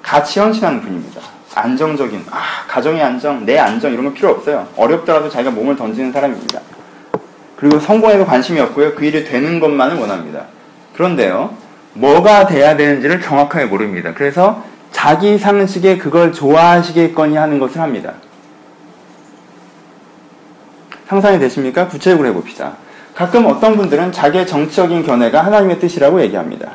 [0.03, 1.21] 가치 헌신하는 분입니다.
[1.55, 4.67] 안정적인, 아, 가정의 안정, 내 안정, 이런 거 필요 없어요.
[4.77, 6.61] 어렵더라도 자기가 몸을 던지는 사람입니다.
[7.61, 8.95] 그리고 성공에도 관심이 없고요.
[8.95, 10.47] 그 일이 되는 것만을 원합니다.
[10.95, 11.55] 그런데요,
[11.93, 14.15] 뭐가 돼야 되는지를 정확하게 모릅니다.
[14.15, 18.15] 그래서 자기 상식에 그걸 좋아하시겠거니 하는 것을 합니다.
[21.07, 21.89] 상상이 되십니까?
[21.89, 22.73] 구체적으로 해봅시다.
[23.15, 26.73] 가끔 어떤 분들은 자기의 정치적인 견해가 하나님의 뜻이라고 얘기합니다.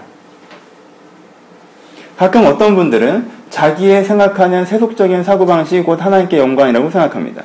[2.17, 7.43] 가끔 어떤 분들은 자기의 생각하는 세속적인 사고방식이 곧 하나님께 영광이라고 생각합니다.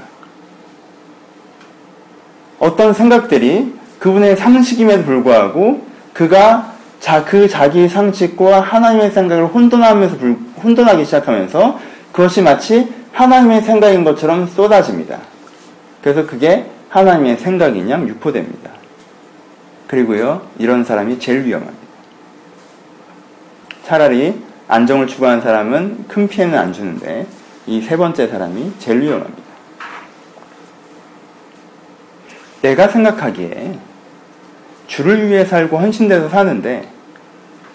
[2.60, 11.04] 어떤 생각들이 그분의 상식임에도 불구하고 그가 자, 그 자기 상식과 하나님의 생각을 혼돈하면서 불, 혼돈하기
[11.04, 11.80] 시작하면서
[12.12, 15.18] 그것이 마치 하나님의 생각인 것처럼 쏟아집니다.
[16.02, 18.70] 그래서 그게 하나님의 생각인 양 유포됩니다.
[19.86, 21.80] 그리고요, 이런 사람이 제일 위험합니다.
[23.84, 27.26] 차라리 안정을 추구하는 사람은 큰 피해는 안 주는데
[27.66, 29.39] 이 세 번째 사람이 제일 위험합니다.
[32.62, 33.78] 내가 생각하기에
[34.86, 36.88] 주를 위해 살고 헌신돼서 사는데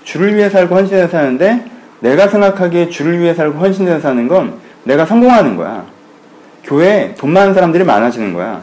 [0.04, 1.66] 주를 위해 살고 헌신돼서 사는데
[2.02, 5.86] 내가 생각하기에 주를 위해 살고 헌신돼서 사는 건 내가 성공하는 거야.
[6.64, 8.62] 교회에 돈 많은 사람들이 많아지는 거야.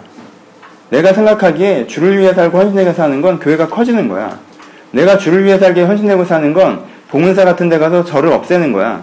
[0.91, 4.39] 내가 생각하기에 주를 위해 살고 헌신되고 사는 건 교회가 커지는 거야.
[4.93, 9.03] 내가 주를 위해 살게 헌신되고 사는 건 봉은사 같은 데 가서 저를 없애는 거야.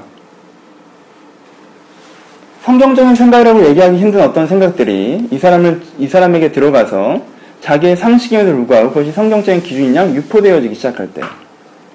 [2.70, 7.20] 성경적인 생각이라고 얘기하기 힘든 어떤 생각들이 이 사람을, 이 사람에게 들어가서
[7.62, 11.22] 자기의 상식임에도 불구하고 그것이 성경적인 기준인 양 유포되어지기 시작할 때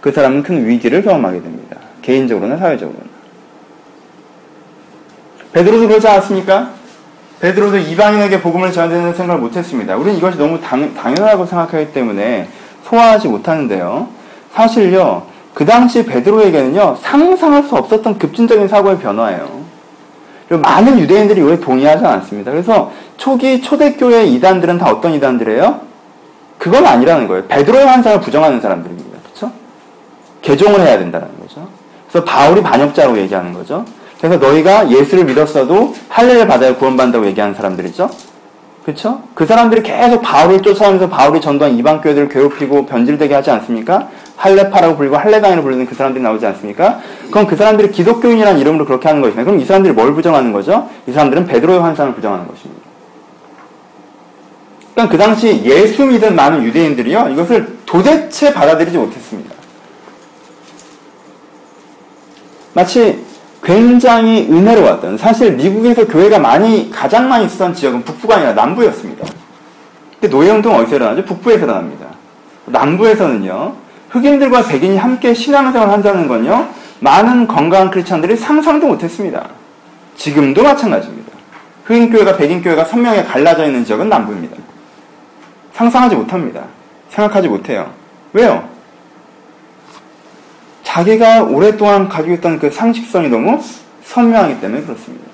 [0.04, 1.78] 그 사람은 큰 위기를 경험하게 됩니다.
[2.02, 3.06] 개인적으로나 사회적으로나.
[5.54, 6.72] 베드로도 그러지 않았습니까?
[7.40, 9.96] 베드로도 이방인에게 복음을 전하는 생각을 못했습니다.
[9.96, 12.48] 우리는 이것이 너무 당, 당연하다고 생각하기 때문에
[12.82, 14.08] 소화하지 못하는데요.
[14.52, 15.22] 사실요,
[15.54, 19.63] 그 당시 베드로에게는요, 상상할 수 없었던 급진적인 사고의 변화예요.
[20.58, 22.50] 많은 유대인들이 이거에 동의하지 않습니다.
[22.50, 25.80] 그래서 초기 초대교회 이단들은 다 어떤 이단들이에요?
[26.58, 27.44] 그건 아니라는 거예요.
[27.46, 29.18] 베드로의 환상을 부정하는 사람들입니다.
[29.24, 29.52] 그렇죠?
[30.42, 31.68] 개종을 해야 된다는 거죠.
[32.08, 33.84] 그래서 바울이 반역자로 얘기하는 거죠.
[34.20, 38.08] 그래서 너희가 예수를 믿었어도 할례를 받아야 구원받는다고 얘기하는 사람들이죠.
[38.84, 39.22] 그렇죠?
[39.34, 44.08] 그 사람들이 계속 바울을 쫓아오면서 바울이 전도한 이방 교회들을 괴롭히고 변질되게 하지 않습니까?
[44.36, 47.00] 할례파라고 불리고 할례당이라고 부르는 그 사람들이 나오지 않습니까?
[47.30, 49.44] 그럼 그 사람들이 기독교인이라는 이름으로 그렇게 하는 것이네.
[49.44, 50.88] 그럼 이 사람들이 뭘 부정하는 거죠?
[51.06, 52.82] 이 사람들은 베드로의 환상을 부정하는 것입니다.
[54.94, 59.54] 그러니까 그 당시 예수 믿은 많은 유대인들이요 이것을 도대체 받아들이지 못했습니다.
[62.74, 63.24] 마치
[63.62, 69.26] 굉장히 은혜로웠던 사실 미국에서 교회가 많이 가장 많이 있었던 지역은 북부가 아니라 남부였습니다.
[70.20, 71.24] 근데 노예운동은 어디서 일어나죠?
[71.24, 72.06] 북부에서 일어납니다.
[72.66, 73.74] 남부에서는요
[74.14, 76.68] 흑인들과 백인이 함께 신앙생활을 한다는 건요
[77.00, 79.48] 많은 건강한 크리스천들이 상상도 못했습니다.
[80.16, 81.32] 지금도 마찬가지입니다.
[81.84, 84.56] 흑인 교회가 백인 교회가 선명하게 갈라져 있는 지역은 남부입니다.
[85.72, 86.62] 상상하지 못합니다.
[87.10, 87.92] 생각하지 못해요.
[88.32, 88.68] 왜요?
[90.84, 93.60] 자기가 오랫동안 가지고 있던 그 상식성이 너무
[94.04, 95.26] 선명하기 때문에 그렇습니다.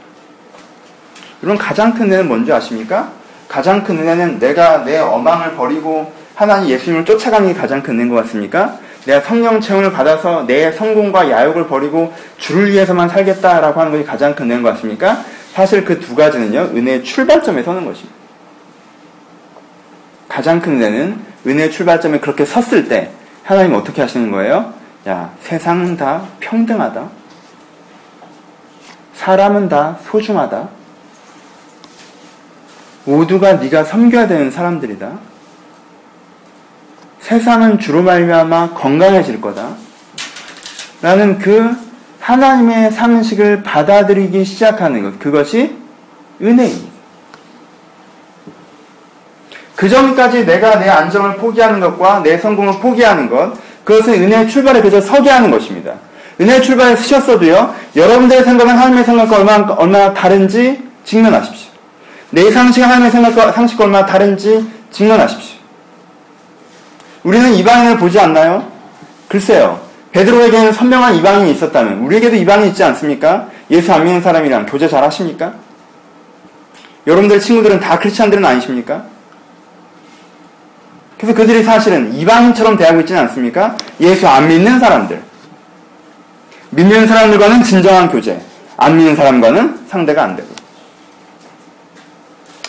[1.42, 3.10] 여러분 가장 큰 은혜는 뭔지 아십니까?
[3.46, 8.14] 가장 큰 은혜는 내가 내 어망을 버리고 하나님 예수님을 쫓아가는 게 가장 큰 은혜인 것
[8.22, 8.78] 같습니까?
[9.04, 14.46] 내가 성령 체험을 받아서 내 성공과 야욕을 버리고 주를 위해서만 살겠다라고 하는 것이 가장 큰
[14.46, 15.22] 은혜인 것 같습니까?
[15.52, 18.14] 사실 그 두 가지는요, 은혜의 출발점에 서는 것입니다.
[20.30, 23.10] 가장 큰 은혜는 은혜의 출발점에 그렇게 섰을 때
[23.42, 24.72] 하나님 어떻게 하시는 거예요?
[25.08, 27.06] 야, 세상은 다 평등하다.
[29.12, 30.70] 사람은 다 소중하다.
[33.04, 35.28] 모두가 네가 섬겨야 되는 사람들이다.
[37.20, 39.76] 세상은 주로 말미암아 건강해질 거다.
[41.02, 41.76] 라는 그
[42.20, 45.18] 하나님의 상식을 받아들이기 시작하는 것.
[45.18, 45.76] 그것이
[46.40, 46.90] 은혜입니다.
[49.76, 53.54] 그 전까지 내가 내 안정을 포기하는 것과 내 성공을 포기하는 것,
[53.84, 55.94] 그것은 은혜의 출발에 그저 서게 하는 것입니다.
[56.38, 61.70] 은혜의 출발에 쓰셨어도요, 여러분들의 생각은 하나님의 생각과 얼마나, 얼마나 다른지 직면하십시오.
[62.30, 65.59] 내 상식은 하나님의 생각과 상식과 얼마나 다른지 직면하십시오.
[67.22, 68.70] 우리는 이방인을 보지 않나요?
[69.28, 69.80] 글쎄요.
[70.12, 73.48] 베드로에게는 선명한 이방인이 있었다면 우리에게도 이방인이 있지 않습니까?
[73.70, 75.54] 예수 안 믿는 사람이랑 교제 잘 하십니까?
[77.06, 79.04] 여러분들 친구들은 다 크리스찬들은 아니십니까?
[81.16, 83.76] 그래서 그들이 사실은 이방인처럼 대하고 있지는 않습니까?
[84.00, 85.22] 예수 안 믿는 사람들.
[86.70, 88.40] 믿는 사람들과는 진정한 교제.
[88.76, 90.48] 안 믿는 사람과는 상대가 안 되고.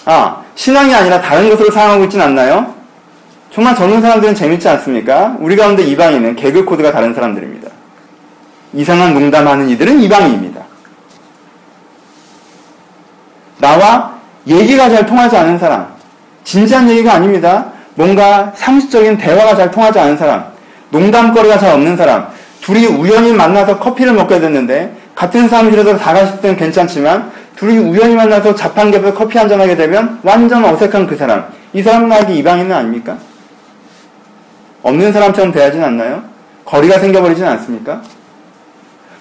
[0.06, 2.81] 아, 신앙이 아니라 다른 것으로 사용하고 있지는 않나요?
[3.54, 5.36] 정말 젊은 사람들은 재밌지 않습니까?
[5.40, 7.70] 우리 가운데 이방인은 개그 코드가 다른 사람들입니다.
[8.74, 10.62] 이상한 농담하는 이들은 이방인입니다.
[13.60, 14.16] 나와
[14.48, 15.88] 얘기가 잘 통하지 않은 사람,
[16.46, 17.66] 진지한 얘기가 아닙니다.
[17.96, 20.46] 뭔가 상식적인 대화가 잘 통하지 않은 사람,
[20.90, 22.28] 농담거리가 잘 없는 사람,
[22.62, 28.56] 둘이 우연히 만나서 커피를 먹게 됐는데 같은 사무실에서 다 갔을 때는 괜찮지만 둘이 우연히 만나서
[28.56, 31.46] 자판기에서 커피 한잔 하게 되면 완전 어색한 그 사람.
[31.74, 33.18] 이 사람 나에게 이방인은 아닙니까?
[34.84, 36.24] 없는 사람처럼 대하진 않나요?
[36.66, 38.02] 거리가 생겨버리진 않습니까?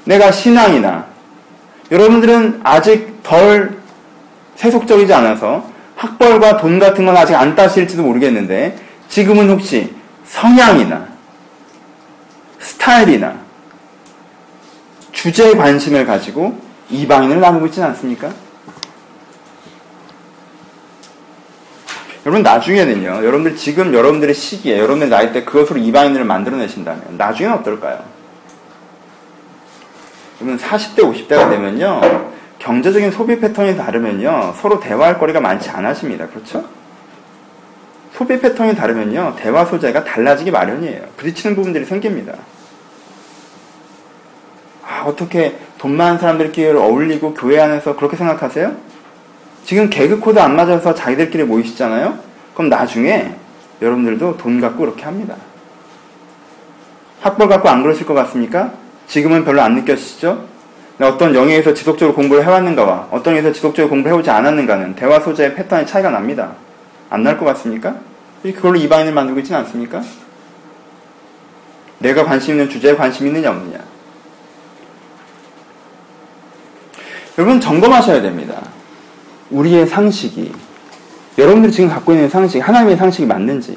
[0.05, 1.07] 내가 신앙이나
[1.91, 3.79] 여러분들은 아직 덜
[4.57, 9.95] 세속적이지 않아서 학벌과 돈 같은 건 아직 안 따실지도 모르겠는데 지금은 혹시
[10.25, 11.07] 성향이나
[12.59, 13.35] 스타일이나
[15.13, 16.59] 주제에 관심을 가지고
[16.89, 18.31] 이방인을 나누고 있지는 않습니까?
[22.27, 23.25] 여러분 나중에는요.
[23.25, 28.05] 여러분들 지금 여러분들의 시기에 여러분들 나이 때 그것으로 이방인을 만들어내신다면 나중에는 어떨까요?
[30.41, 32.01] 여러분 40대 50대가 되면요.
[32.59, 34.55] 경제적인 소비 패턴이 다르면요.
[34.61, 36.29] 서로 대화할 거리가 많지 않아집니다.
[36.29, 36.65] 그렇죠?
[38.13, 39.37] 소비 패턴이 다르면요.
[39.39, 41.03] 대화 소재가 달라지기 마련이에요.
[41.17, 42.35] 부딪히는 부분들이 생깁니다.
[44.87, 48.90] 아, 어떻게 돈 많은 사람들끼리 어울리고 교회 안에서 그렇게 생각하세요?
[49.71, 52.19] 지금 개그 코드 안 맞아서 자기들끼리 모이시잖아요?
[52.55, 53.37] 그럼 나중에
[53.81, 55.37] 여러분들도 돈 갖고 그렇게 합니다.
[57.21, 58.73] 학벌 갖고 안 그러실 것 같습니까?
[59.07, 60.45] 지금은 별로 안 느껴지시죠?
[61.01, 66.11] 어떤 영역에서 지속적으로 공부를 해왔는가와 어떤 영역에서 지속적으로 공부를 해오지 않았는가는 대화 소재의 패턴의 차이가
[66.11, 66.55] 납니다.
[67.09, 67.95] 안 날 것 같습니까?
[68.43, 70.03] 그걸로 이방인을 만들고 있지는 않습니까?
[72.01, 73.79] 내가 관심 있는 주제에 관심 있느냐 없느냐.
[77.39, 78.61] 여러분 점검하셔야 됩니다.
[79.51, 80.53] 우리의 상식이
[81.39, 83.77] 여러분들이 지금 갖고 있는 상식, 하나님의 상식이 맞는지.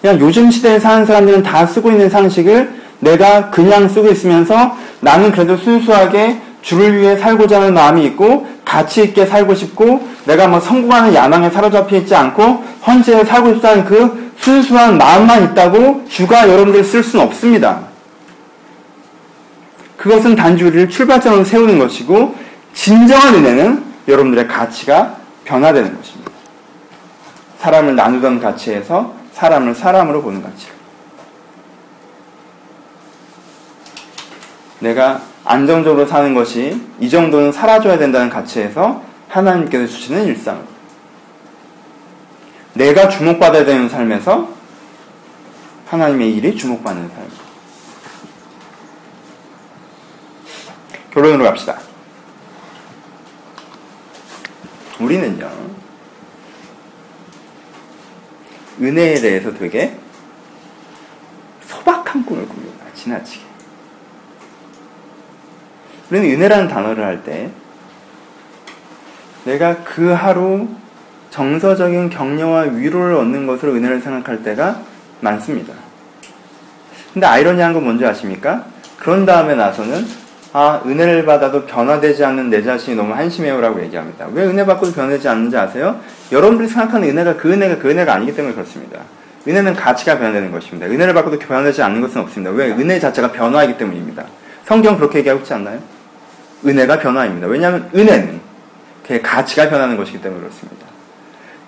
[0.00, 5.56] 그냥 요즘 시대에 사는 사람들은 다 쓰고 있는 상식을 내가 그냥 쓰고 있으면서 나는 그래도
[5.56, 11.50] 순수하게 주를 위해 살고자 하는 마음이 있고 가치 있게 살고 싶고 내가 뭐 성공하는 야망에
[11.50, 17.80] 사로잡혀 있지 않고 헌신에 살고 싶다는 그 순수한 마음만 있다고 주가 여러분들 쓸 수는 없습니다.
[19.96, 22.34] 그것은 단지 우리를 출발점으로 세우는 것이고
[22.74, 26.30] 진정한 은혜는 여러분들의 가치가 변화되는 것입니다.
[27.58, 30.68] 사람을 나누던 가치에서 사람을 사람으로 보는 가치.
[34.80, 40.66] 내가 안정적으로 사는 것이 이 정도는 사라져야 된다는 가치에서 하나님께서 주시는 일상.
[42.74, 44.48] 내가 주목받아야 되는 삶에서
[45.86, 47.28] 하나님의 일이 주목받는 삶.
[51.12, 51.89] 결론으로 갑시다.
[55.00, 55.50] 우리는요,
[58.80, 59.96] 은혜에 대해서 되게
[61.62, 62.84] 소박한 꿈을 꿉니다.
[62.94, 63.44] 지나치게.
[66.10, 67.50] 우리는 은혜라는 단어를 할 때,
[69.44, 70.68] 내가 그 하루
[71.30, 74.82] 정서적인 격려와 위로를 얻는 것으로 은혜를 생각할 때가
[75.20, 75.74] 많습니다.
[77.12, 78.66] 근데 아이러니한 건 뭔지 아십니까?
[78.98, 80.06] 그런 다음에 나서는
[80.52, 84.26] 아, 은혜를 받아도 변화되지 않는 내 자신이 너무 한심해요라고 얘기합니다.
[84.32, 86.00] 왜 은혜 받고도 변하지 않는지 아세요?
[86.32, 89.00] 여러분들이 생각하는 은혜가 그 은혜가 그 은혜가 아니기 때문에 그렇습니다.
[89.46, 90.86] 은혜는 가치가 변화되는 것입니다.
[90.86, 92.50] 은혜를 받고도 변하지 않는 것은 없습니다.
[92.50, 92.70] 왜?
[92.70, 94.24] 은혜 자체가 변화이기 때문입니다.
[94.64, 95.78] 성경 그렇게 얘기하고 있지 않나요?
[96.66, 97.46] 은혜가 변화입니다.
[97.46, 98.40] 왜냐하면 은혜는
[99.06, 100.86] 그 가치가 변하는 것이기 때문에 그렇습니다.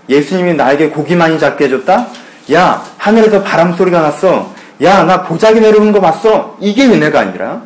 [0.08, 2.08] 예수님이 나에게 고기 많이 잡게 해줬다?
[2.52, 4.52] 야, 하늘에서 바람 소리가 났어.
[4.82, 6.56] 야, 나 보자기 내려오는 거 봤어.
[6.60, 7.62] 이게 은혜가 아니라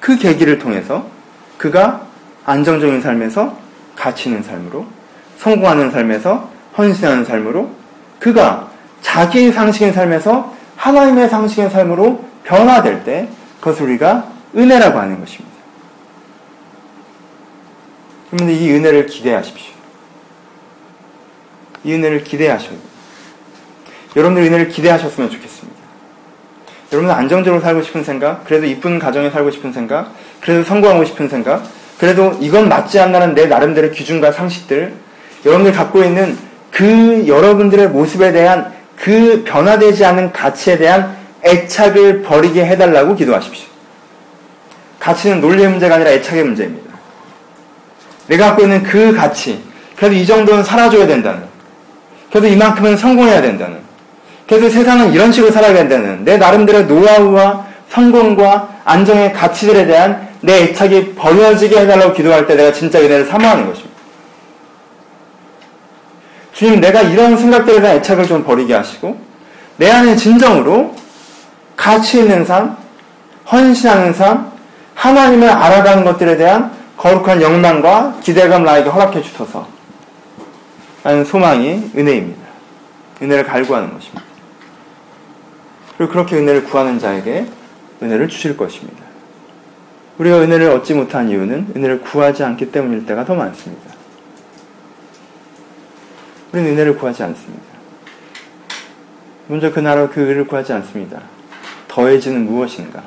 [0.00, 1.06] 그 계기를 통해서
[1.58, 2.06] 그가
[2.44, 3.56] 안정적인 삶에서
[3.94, 4.86] 가치 있는 삶으로
[5.38, 7.70] 성공하는 삶에서 헌신하는 삶으로
[8.18, 8.70] 그가
[9.02, 13.28] 자기의 상식인 삶에서 하나님의 상식인 삶으로 변화될 때
[13.60, 15.50] 그것을 우리가 은혜라고 하는 것입니다.
[18.30, 19.74] 그런데 이 은혜를 기대하십시오.
[21.84, 22.80] 이 은혜를 기대하셔야 돼요.
[24.16, 25.69] 여러분들 은혜를 기대하셨으면 좋겠습니다.
[26.92, 31.62] 여러분들 안정적으로 살고 싶은 생각, 그래도 이쁜 가정에 살고 싶은 생각, 그래도 성공하고 싶은 생각,
[31.98, 34.94] 그래도 이건 맞지 않나는 내 나름대로의 기준과 상식들,
[35.44, 36.36] 여러분들 갖고 있는
[36.70, 43.68] 그 여러분들의 모습에 대한 그 변화되지 않은 가치에 대한 애착을 버리게 해달라고 기도하십시오.
[44.98, 46.90] 가치는 논리의 문제가 아니라 애착의 문제입니다.
[48.26, 49.62] 내가 갖고 있는 그 가치,
[49.96, 51.44] 그래도 이 정도는 사라져야 된다는,
[52.30, 53.78] 그래도 이만큼은 성공해야 된다는,
[54.50, 61.14] 그래서 세상은 이런 식으로 살아야 된다는 내 나름대로 노하우와 성공과 안정의 가치들에 대한 내 애착이
[61.14, 63.96] 버려지게 해달라고 기도할 때 내가 진짜 은혜를 사모하는 것입니다.
[66.52, 69.20] 주님, 내가 이런 생각들에 대한 애착을 좀 버리게 하시고,
[69.76, 70.96] 내 안에 진정으로
[71.76, 72.76] 가치 있는 삶,
[73.52, 74.50] 헌신하는 삶,
[74.96, 79.68] 하나님을 알아가는 것들에 대한 거룩한 영망과 기대감 나에게 허락해 주셔서,
[81.04, 82.40] 라는 소망이 은혜입니다.
[83.22, 84.29] 은혜를 갈구하는 것입니다.
[86.00, 87.46] 그리고 그렇게 은혜를 구하는 자에게
[88.02, 89.04] 은혜를 주실 것입니다.
[90.16, 93.92] 우리가 은혜를 얻지 못한 이유는 은혜를 구하지 않기 때문일 때가 더 많습니다.
[96.54, 97.64] 우리는 은혜를 구하지 않습니다.
[99.48, 101.20] 먼저 그 나라 그 의를 구하지 않습니다.
[101.88, 103.02] 더해지는 무엇인가?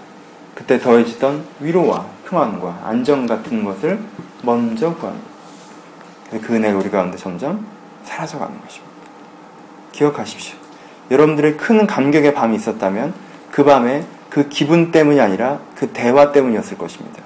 [0.53, 3.97] 그때 더해지던 위로와 평안과 안정 같은 것을
[4.43, 5.27] 먼저 구합니다.
[6.29, 7.65] 그 은혜가 우리 가운데 점점
[8.03, 8.93] 사라져가는 것입니다.
[9.93, 10.62] 기억하십시오.
[11.12, 13.14] 여러분들의 큰 감격의 밤이 있었다면
[13.51, 17.22] 그 밤에 그 기분 때문이 아니라 그 대화 때문이었을 것입니다.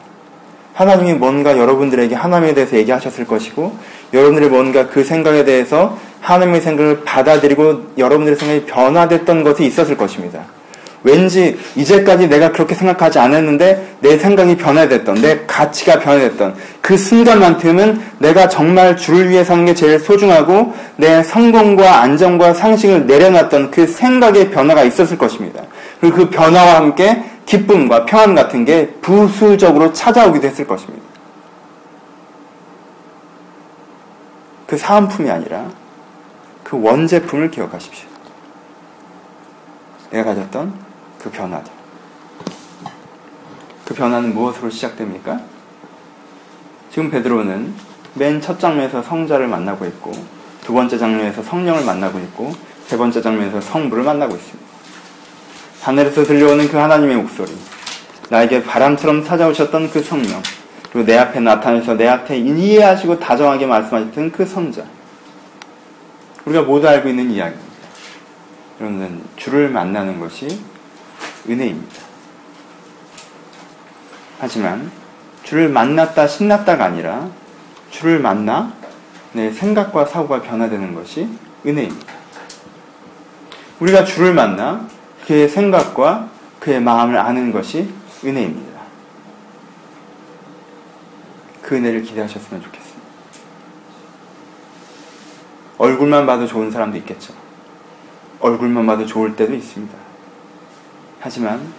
[0.74, 3.76] 하나님이 뭔가 여러분들에게 하나님에 대해서 얘기하셨을 것이고
[4.14, 10.42] 여러분들이 뭔가 그 생각에 대해서 하나님의 생각을 받아들이고 여러분들의 생각이 변화됐던 것이 있었을 것입니다.
[11.08, 18.50] 왠지 이제까지 내가 그렇게 생각하지 않았는데 내 생각이 변화됐던, 내 가치가 변화됐던 그 순간만큼은 내가
[18.50, 24.84] 정말 주를 위해 사는 게 제일 소중하고 내 성공과 안정과 상식을 내려놨던 그 생각의 변화가
[24.84, 25.64] 있었을 것입니다.
[26.02, 31.08] 그리고 그 변화와 함께 기쁨과 평안 같은 게 부수적으로 찾아오기도 했을 것입니다.
[34.68, 35.66] 그 사은품이 아니라
[36.66, 38.10] 그 원제품을 기억하십시오.
[40.12, 40.87] 내가 가졌던
[41.20, 41.72] 그 변화죠.
[43.86, 45.40] 그 변화는 무엇으로 시작됩니까?
[46.92, 47.74] 지금 베드로는
[48.16, 50.12] 맨 첫 장면에서 성자를 만나고 있고
[50.64, 52.54] 두 번째 장면에서 성령을 만나고 있고
[52.88, 54.68] 세 번째 장면에서 성부를 만나고 있습니다.
[55.82, 57.56] 하늘에서 들려오는 그 하나님의 목소리,
[58.30, 60.42] 나에게 바람처럼 찾아오셨던 그 성령,
[60.92, 64.84] 그리고 내 앞에 나타나서 내 앞에 이해하시고 다정하게 말씀하셨던 그 성자.
[66.46, 67.68] 우리가 모두 알고 있는 이야기입니다.
[68.82, 70.60] 여러분 주를 만나는 것이
[71.50, 72.02] 은혜입니다.
[74.40, 74.92] 하지만
[75.44, 77.30] 주를 만났다 신났다가 아니라
[77.90, 78.74] 주를 만나
[79.34, 81.28] 내 생각과 사고가 변화되는 것이
[81.66, 82.14] 은혜입니다.
[83.80, 84.88] 우리가 주를 만나
[85.26, 86.30] 그의 생각과
[86.60, 87.94] 그의 마음을 아는 것이
[88.24, 88.82] 은혜입니다.
[91.62, 93.08] 그 은혜를 기대하셨으면 좋겠습니다.
[95.78, 97.34] 얼굴만 봐도 좋은 사람도 있겠죠.
[98.40, 100.07] 얼굴만 봐도 좋을 때도 있습니다.
[101.20, 101.74] 하지만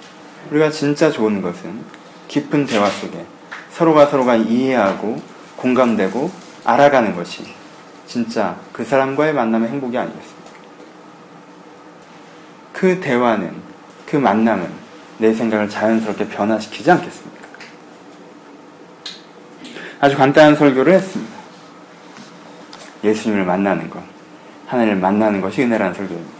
[0.50, 1.82] 우리가 진짜 좋은 것은
[2.28, 3.24] 깊은 대화 속에
[3.70, 5.20] 서로가 서로가 이해하고
[5.56, 6.30] 공감되고
[6.64, 7.44] 알아가는 것이
[8.06, 10.38] 진짜 그 사람과의 만남의 행복이 아니겠습니까?
[12.72, 13.54] 그 대화는,
[14.06, 14.70] 그 만남은
[15.18, 17.48] 내 생각을 자연스럽게 변화시키지 않겠습니까?
[20.00, 21.38] 아주 간단한 설교를 했습니다.
[23.02, 24.02] 예수님을 만나는 것,
[24.66, 26.38] 하나님을 만나는 것이 은혜라는 설교입니다.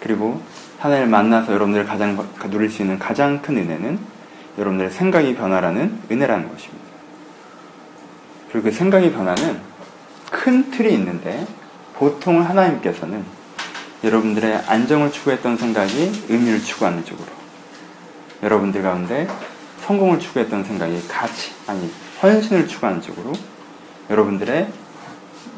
[0.00, 0.42] 그리고
[0.80, 2.16] 하나님을 만나서 여러분들 가장
[2.50, 3.98] 누릴 수 있는 가장 큰 은혜는
[4.58, 6.84] 여러분들의 생각이 변화라는 은혜라는 것입니다.
[8.50, 9.60] 그리고 그 생각이 변화는
[10.30, 11.46] 큰 틀이 있는데
[11.94, 13.24] 보통 하나님께서는
[14.02, 17.28] 여러분들의 안정을 추구했던 생각이 의미를 추구하는 쪽으로
[18.42, 19.28] 여러분들 가운데
[19.82, 23.32] 성공을 추구했던 생각이 가치 아니 헌신을 추구하는 쪽으로
[24.08, 24.68] 여러분들의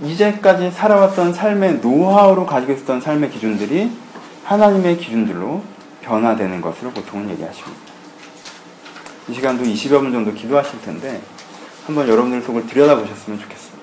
[0.02, 3.92] 이제까지 살아왔던 삶의 노하우로 가지고 있었던 삶의 기준들이
[4.44, 5.62] 하나님의 기준들로
[6.02, 7.80] 변화되는 것으로 보통은 얘기하십니다.
[9.28, 11.20] 이 시간도 20여 분 정도 기도하실 텐데
[11.86, 13.82] 한번 여러분들 속을 들여다보셨으면 좋겠습니다.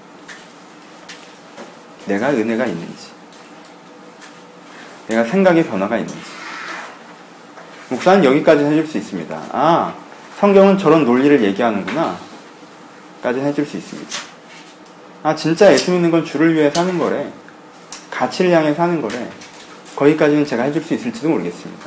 [2.08, 3.10] 내가 은혜가 있는지,
[5.08, 6.20] 내가 생각의 변화가 있는지.
[7.90, 9.42] 목사는 여기까지 해줄 수 있습니다.
[9.52, 9.96] 아,
[10.40, 12.18] 성경은 저런 논리를 얘기하는구나.
[13.22, 14.10] 까지 해줄 수 있습니다.
[15.24, 17.32] 아, 진짜 예수 믿는 건 주를 위해 사는 거래.
[18.12, 19.30] 가치를 향해 사는 거래.
[20.00, 21.86] 거기까지는 제가 해줄 수 있을지도 모르겠습니다.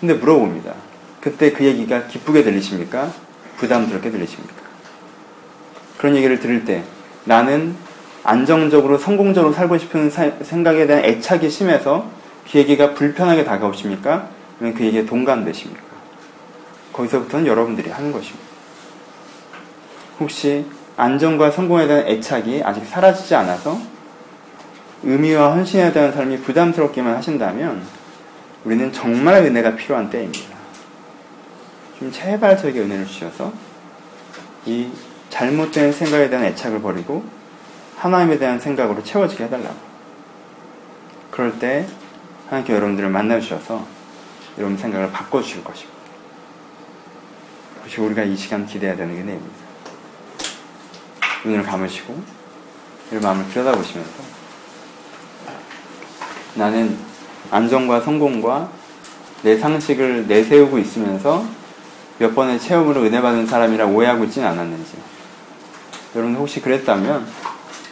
[0.00, 0.74] 근데 물어봅니다.
[1.20, 3.10] 그때 그 얘기가 기쁘게 들리십니까?
[3.56, 4.62] 부담스럽게 들리십니까?
[5.96, 6.82] 그런 얘기를 들을 때
[7.24, 7.74] 나는
[8.22, 12.10] 안정적으로 성공적으로 살고 싶은 사, 생각에 대한 애착이 심해서
[12.50, 14.28] 그 얘기가 불편하게 다가오십니까?
[14.60, 15.82] 아니면 그 얘기에 동감되십니까?
[16.92, 18.44] 거기서부터는 여러분들이 하는 것입니다.
[20.20, 20.66] 혹시
[20.96, 23.80] 안정과 성공에 대한 애착이 아직 사라지지 않아서
[25.04, 27.84] 의미와 헌신에 대한 삶이 부담스럽기만 하신다면
[28.64, 30.56] 우리는 정말 은혜가 필요한 때입니다.
[31.98, 33.52] 좀 제발 저에게 은혜를 주셔서
[34.64, 34.90] 이
[35.30, 37.24] 잘못된 생각에 대한 애착을 버리고
[37.96, 39.76] 하나님에 대한 생각으로 채워지게 해달라고.
[41.30, 41.86] 그럴 때
[42.46, 43.86] 하나님께 여러분들을 만나주셔서
[44.58, 45.98] 여러분 생각을 바꿔주실 것입니다.
[47.76, 49.56] 그것이 우리가 이 시간 기대해야 되는 은혜입니다.
[51.44, 52.22] 눈을 감으시고
[53.10, 54.31] 여러분 마음을 들여다보시면서
[56.54, 56.96] 나는
[57.50, 58.68] 안정과 성공과
[59.42, 61.44] 내 상식을 내세우고 있으면서
[62.18, 64.92] 몇 번의 체험으로 은혜 받은 사람이라 오해하고 있지는 않았는지
[66.14, 67.26] 여러분 혹시 그랬다면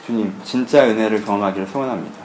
[0.07, 2.20] 주님 진짜 은혜를 경험하기를 소원합니다.